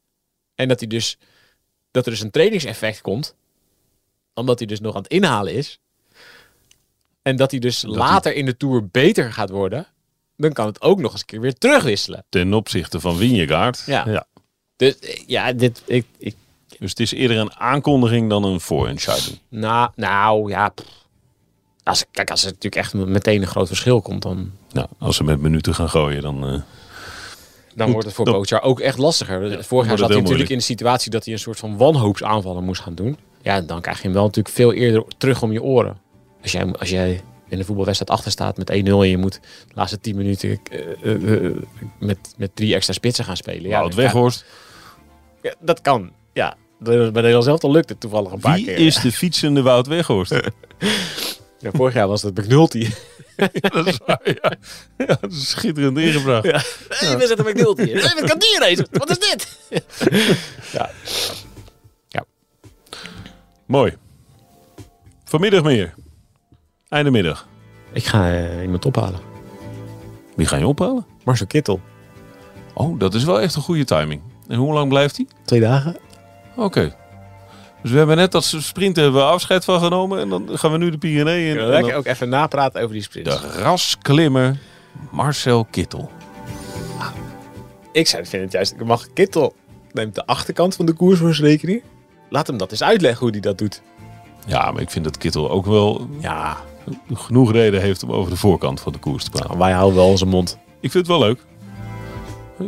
En 0.55 0.69
dat 0.69 0.81
hij 0.81 0.89
dus 0.89 1.19
dat 1.91 2.05
er 2.05 2.11
dus 2.11 2.21
een 2.21 2.31
trainingseffect 2.31 3.01
komt. 3.01 3.35
Omdat 4.35 4.59
hij 4.59 4.67
dus 4.67 4.81
nog 4.81 4.95
aan 4.95 5.03
het 5.03 5.11
inhalen 5.11 5.55
is. 5.55 5.79
En 7.23 7.37
dat 7.37 7.51
hij 7.51 7.61
dus 7.61 7.83
later 7.83 8.35
in 8.35 8.47
de 8.47 8.57
Tour 8.57 8.89
beter 8.89 9.33
gaat 9.33 9.51
worden. 9.51 9.87
Dan 10.37 10.53
kan 10.53 10.67
het 10.67 10.83
ook 10.83 11.01
nog 11.01 11.13
eens 11.13 11.21
een 11.21 11.27
keer 11.27 11.41
weer 11.41 11.55
terugwisselen. 11.55 12.25
Ten 12.29 12.55
opzichte 12.55 13.01
van 13.01 13.17
Vingegaard. 13.17 13.83
Ja. 13.87 14.09
ja. 14.09 14.27
Dus 14.77 14.99
eh, 14.99 15.23
ja, 15.27 15.53
dit, 15.53 15.83
ik, 15.87 16.07
ik, 16.19 16.37
Dus 16.83 16.91
het 16.91 17.01
is 17.01 17.13
eerder 17.13 17.37
een 17.39 17.55
aankondiging 17.57 18.29
dan 18.31 18.45
een 18.45 18.61
voorentscheiding. 18.61 19.39
nou, 19.49 19.91
nou 19.95 20.51
ja. 20.51 20.69
pff. 20.69 20.87
Als, 21.85 22.05
kijk, 22.11 22.31
als 22.31 22.41
er 22.41 22.47
natuurlijk 22.47 22.77
echt 22.77 22.95
meteen 22.95 23.41
een 23.43 23.47
groot 23.49 23.67
verschil 23.67 24.01
komt, 24.01 24.23
dan, 24.23 24.51
Nou, 24.73 24.87
als 24.99 25.17
ze 25.17 25.25
met 25.25 25.41
minuten 25.41 25.75
gaan 25.75 25.89
gooien, 25.91 26.23
dan... 26.23 26.37
eh, 26.47 26.51
dan 26.51 26.63
Goed, 27.85 27.93
wordt 27.93 28.05
het 28.07 28.15
voor 28.15 28.25
dan- 28.25 28.35
Pogacar 28.35 28.63
ook 28.63 28.81
echt 28.81 28.99
lastiger. 28.99 29.65
Vorig 29.65 29.87
jaar 29.89 29.99
zat 29.99 30.07
het 30.09 30.09
hij 30.17 30.21
natuurlijk 30.23 30.51
in 30.51 30.57
de 30.57 30.63
situatie 30.63 31.11
dat 31.11 31.25
hij 31.25 31.33
een 31.35 31.41
soort 31.41 31.59
van 31.59 31.77
wanhoopsaanvallen 31.77 32.65
moest 32.65 32.81
gaan 32.81 32.95
doen. 32.95 33.17
Ja, 33.43 33.61
dan 33.61 33.81
krijg 33.81 33.97
je 33.97 34.03
hem 34.05 34.13
wel 34.13 34.25
natuurlijk 34.25 34.55
veel 34.55 34.73
eerder 34.73 35.05
terug 35.19 35.43
om 35.43 35.53
je 35.53 35.63
oren. 35.63 36.01
Als 36.43 36.53
jij, 36.53 36.73
als 36.73 36.91
jij 36.91 37.21
in 37.49 37.59
een 37.59 37.65
voetbalwedstrijd 37.65 38.11
achter 38.19 38.31
staat 38.33 38.57
met 38.57 38.71
1-0 38.71 38.75
en 39.03 39.09
je 39.09 39.17
moet 39.19 39.33
de 39.67 39.75
laatste 39.75 40.01
10 40.01 40.17
minuten 40.17 40.61
eh, 40.71 41.45
eh, 41.47 41.53
met, 41.99 42.35
met 42.37 42.51
drie 42.57 42.75
extra 42.75 42.93
spitsen 42.93 43.25
gaan 43.25 43.37
spelen. 43.37 43.69
Ja, 43.71 43.81
dan- 43.81 43.95
Weghorst. 43.95 44.45
ja, 45.43 45.55
dat 45.61 45.81
kan. 45.81 46.11
Ja, 46.33 46.57
bij 46.83 47.11
Nederland 47.11 47.45
zelf 47.45 47.63
lukt 47.63 47.89
het 47.89 48.01
toevallig 48.01 48.33
een 48.33 48.39
paar 48.39 48.55
Wie 48.55 48.65
keer. 48.65 48.79
is 48.79 48.95
de 49.01 49.13
fietsende 49.13 49.63
Wout 49.63 49.87
Weghorst? 49.87 50.35
Ja, 51.59 51.71
vorig 51.73 51.95
jaar 51.95 52.09
was 52.09 52.23
het 52.23 52.39
McNulty. 52.39 52.89
dat 53.61 53.87
is 53.87 53.99
waar, 54.07 54.21
ja. 54.25 54.53
ja. 54.97 55.07
Dat 55.21 55.33
is 55.33 55.51
schitterend 55.51 55.99
ingebracht. 55.99 56.45
Ja. 56.45 56.61
Hey, 56.89 57.19
we 57.19 57.27
zetten 57.27 57.47
McNulty 57.47 57.83
in. 57.83 57.99
Hey, 57.99 58.15
wat 58.21 58.25
kan 58.31 58.39
die? 58.39 58.87
Wat 58.91 59.11
is 59.11 59.19
dit? 59.19 59.59
ja. 60.73 60.91
Mooi. 63.67 63.97
Vanmiddag 65.25 65.63
meer. 65.63 65.95
Einde 66.89 67.11
middag. 67.11 67.49
Ik 67.93 68.05
ga 68.05 68.33
eh, 68.33 68.63
iemand 68.63 68.85
ophalen. 68.87 69.21
Wie 70.37 70.47
ga 70.47 70.57
je 70.57 70.67
ophalen? 70.67 71.07
Marcel 71.25 71.47
Kittel. 71.47 71.81
Oh, 72.75 72.99
dat 72.99 73.15
is 73.15 73.25
wel 73.25 73.41
echt 73.41 73.55
een 73.55 73.63
goede 73.63 73.85
timing. 73.85 74.21
En 74.49 74.59
hoe 74.59 74.73
lang 74.73 74.89
blijft 74.89 75.17
hij? 75.17 75.27
Twee 75.45 75.61
dagen. 75.61 75.97
Oké. 76.57 76.95
Dus 77.83 77.91
we 77.91 77.97
hebben 77.97 78.17
net 78.17 78.33
dat 78.33 78.45
sprinten 78.45 79.03
hebben 79.03 79.21
we 79.21 79.27
afscheid 79.29 79.65
van 79.65 79.81
genomen. 79.81 80.19
En 80.21 80.29
dan 80.29 80.49
gaan 80.53 80.73
we 80.73 80.79
nu 80.79 80.91
de 80.91 80.99
Pyreneeën 80.99 81.57
in. 81.57 81.63
Ja, 81.63 81.69
lekker 81.69 81.89
dan 81.91 81.99
ook 81.99 82.07
even 82.07 82.29
napraten 82.29 82.81
over 82.83 82.93
die 82.95 83.03
sprint. 83.03 83.27
de 83.27 83.39
rasklimmer 83.63 84.59
Marcel 85.11 85.65
Kittel. 85.65 86.11
Ik 87.93 88.07
zou 88.07 88.27
vind 88.27 88.43
het 88.43 88.53
juist, 88.53 88.73
ik 88.73 88.85
mag 88.85 89.13
Kittel 89.13 89.55
neemt 89.93 90.15
de 90.15 90.27
achterkant 90.27 90.75
van 90.77 90.87
de 90.87 90.93
koers 90.93 91.19
voor 91.19 91.35
zijn 91.35 91.49
rekening. 91.49 91.83
Laat 92.31 92.47
hem 92.47 92.57
dat 92.57 92.71
eens 92.71 92.83
uitleggen 92.83 93.21
hoe 93.21 93.31
hij 93.31 93.41
dat 93.41 93.59
doet. 93.59 93.83
Ja, 94.47 94.71
maar 94.71 94.83
ik 94.83 94.91
vind 94.91 95.05
dat 95.05 95.19
Kittel 95.19 95.51
ook 95.51 95.67
wel 95.67 96.07
Ja, 96.21 96.57
genoeg 97.15 97.53
reden 97.53 97.81
heeft 97.81 98.03
om 98.03 98.13
over 98.13 98.31
de 98.31 98.37
voorkant 98.37 98.81
van 98.81 98.93
de 98.93 98.99
koers 98.99 99.25
te 99.25 99.31
praten. 99.31 99.59
wij 99.59 99.73
houden 99.73 99.97
wel 99.97 100.09
onze 100.09 100.27
mond. 100.27 100.59
Ik 100.81 100.91
vind 100.91 101.07
het 101.07 101.17
wel 101.19 101.27
leuk. 101.27 101.41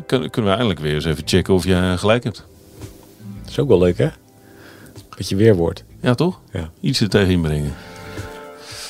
Kun- 0.07 0.31
Kunnen 0.31 0.51
we 0.51 0.57
eindelijk 0.57 0.81
weer 0.81 0.95
eens 0.95 1.05
even 1.05 1.23
checken 1.27 1.55
of 1.55 1.65
je 1.65 1.95
gelijk 1.97 2.25
hebt. 2.25 2.47
Is 3.55 3.61
ook 3.61 3.69
wel 3.69 3.79
leuk, 3.79 3.99
hè? 3.99 4.09
Dat 5.17 5.29
je 5.29 5.37
weerwoord. 5.37 5.85
Ja, 6.01 6.15
toch? 6.15 6.41
Ja. 6.53 6.71
Iets 6.81 7.01
er 7.01 7.09
tegen 7.09 7.31
inbrengen. 7.31 7.73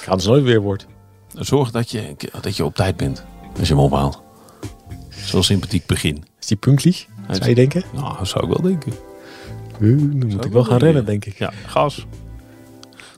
Ik 0.03 0.11
dus 0.11 0.27
nooit 0.27 0.45
weerwoord. 0.45 0.87
Zorg 1.35 1.71
dat 1.71 1.91
je, 1.91 2.17
dat 2.41 2.57
je 2.57 2.65
op 2.65 2.75
tijd 2.75 2.97
bent 2.97 3.25
als 3.59 3.69
je 3.69 3.75
hem 3.75 3.83
ophaalt. 3.83 4.23
Zo'n 5.09 5.43
sympathiek 5.43 5.87
begin. 5.87 6.25
Is 6.41 6.47
die 6.47 6.57
punctlich? 6.57 7.07
Zou 7.31 7.49
je 7.49 7.55
denken? 7.55 7.83
Nou, 7.95 8.19
dat 8.19 8.29
zou 8.29 8.45
ik 8.45 8.51
wel 8.51 8.63
denken. 8.63 8.93
dan 10.21 10.29
moet 10.29 10.45
ik 10.45 10.53
wel 10.53 10.65
gaan 10.65 10.79
rennen, 10.79 11.05
denk 11.05 11.25
ik. 11.25 11.39
Ja, 11.39 11.53
gas. 11.67 12.07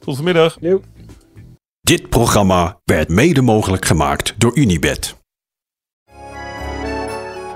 Tot 0.00 0.16
vanmiddag. 0.16 0.59
Dit 1.80 2.09
programma 2.09 2.80
werd 2.85 3.09
mede 3.09 3.42
mogelijk 3.42 3.85
gemaakt 3.85 4.35
door 4.38 4.56
Unibed. 4.56 5.15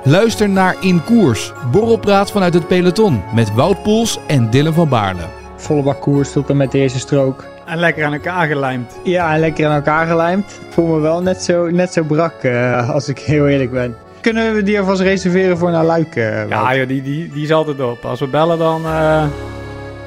Luister 0.05 0.49
naar 0.49 0.77
In 0.81 1.05
Koers, 1.05 1.53
borrelpraat 1.71 2.31
vanuit 2.31 2.55
het 2.55 2.67
peloton 2.67 3.23
met 3.35 3.55
Wout 3.55 3.83
Poels 3.83 4.19
en 4.27 4.51
Dylan 4.51 4.73
van 4.73 4.89
Baarle. 4.89 5.23
Volle 5.57 5.83
bak 5.83 6.01
koers 6.01 6.33
tot 6.33 6.51
en 6.51 6.57
met 6.57 6.71
deze 6.71 6.99
strook. 6.99 7.45
En 7.67 7.79
lekker 7.79 8.05
aan 8.05 8.13
elkaar 8.13 8.47
gelijmd. 8.47 8.99
Ja, 9.05 9.35
en 9.35 9.41
lekker 9.41 9.67
aan 9.67 9.75
elkaar 9.75 10.07
gelijmd. 10.07 10.61
Voel 10.71 10.87
me 10.87 10.99
wel 11.01 11.23
net 11.23 11.43
zo, 11.43 11.71
net 11.71 11.93
zo 11.93 12.03
brak, 12.03 12.43
eh, 12.43 12.91
als 12.91 13.09
ik 13.09 13.19
heel 13.19 13.49
eerlijk 13.49 13.71
ben. 13.71 13.97
Kunnen 14.21 14.55
we 14.55 14.63
die 14.63 14.79
alvast 14.79 15.01
reserveren 15.01 15.59
voor 15.59 15.71
naar 15.71 15.85
Luik? 15.85 16.17
eh, 16.17 16.35
Wout? 16.37 16.49
Ja, 16.49 16.77
joh, 16.77 16.89
die, 16.89 17.03
die, 17.03 17.31
die 17.33 17.43
is 17.45 17.53
altijd 17.53 17.81
op. 17.81 18.05
Als 18.05 18.21
we 18.21 18.27
bellen, 18.27 18.59
dan, 18.59 18.85
eh, 18.87 19.25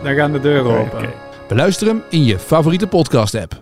dan 0.03 0.13
gaan 0.15 0.31
de 0.31 0.39
deuren 0.39 0.71
Oké, 0.71 0.79
open. 0.95 1.09
Beluister 1.47 1.87
hem 1.87 2.01
in 2.09 2.23
je 2.23 2.39
favoriete 2.39 2.87
podcast 2.87 3.35
app. 3.35 3.61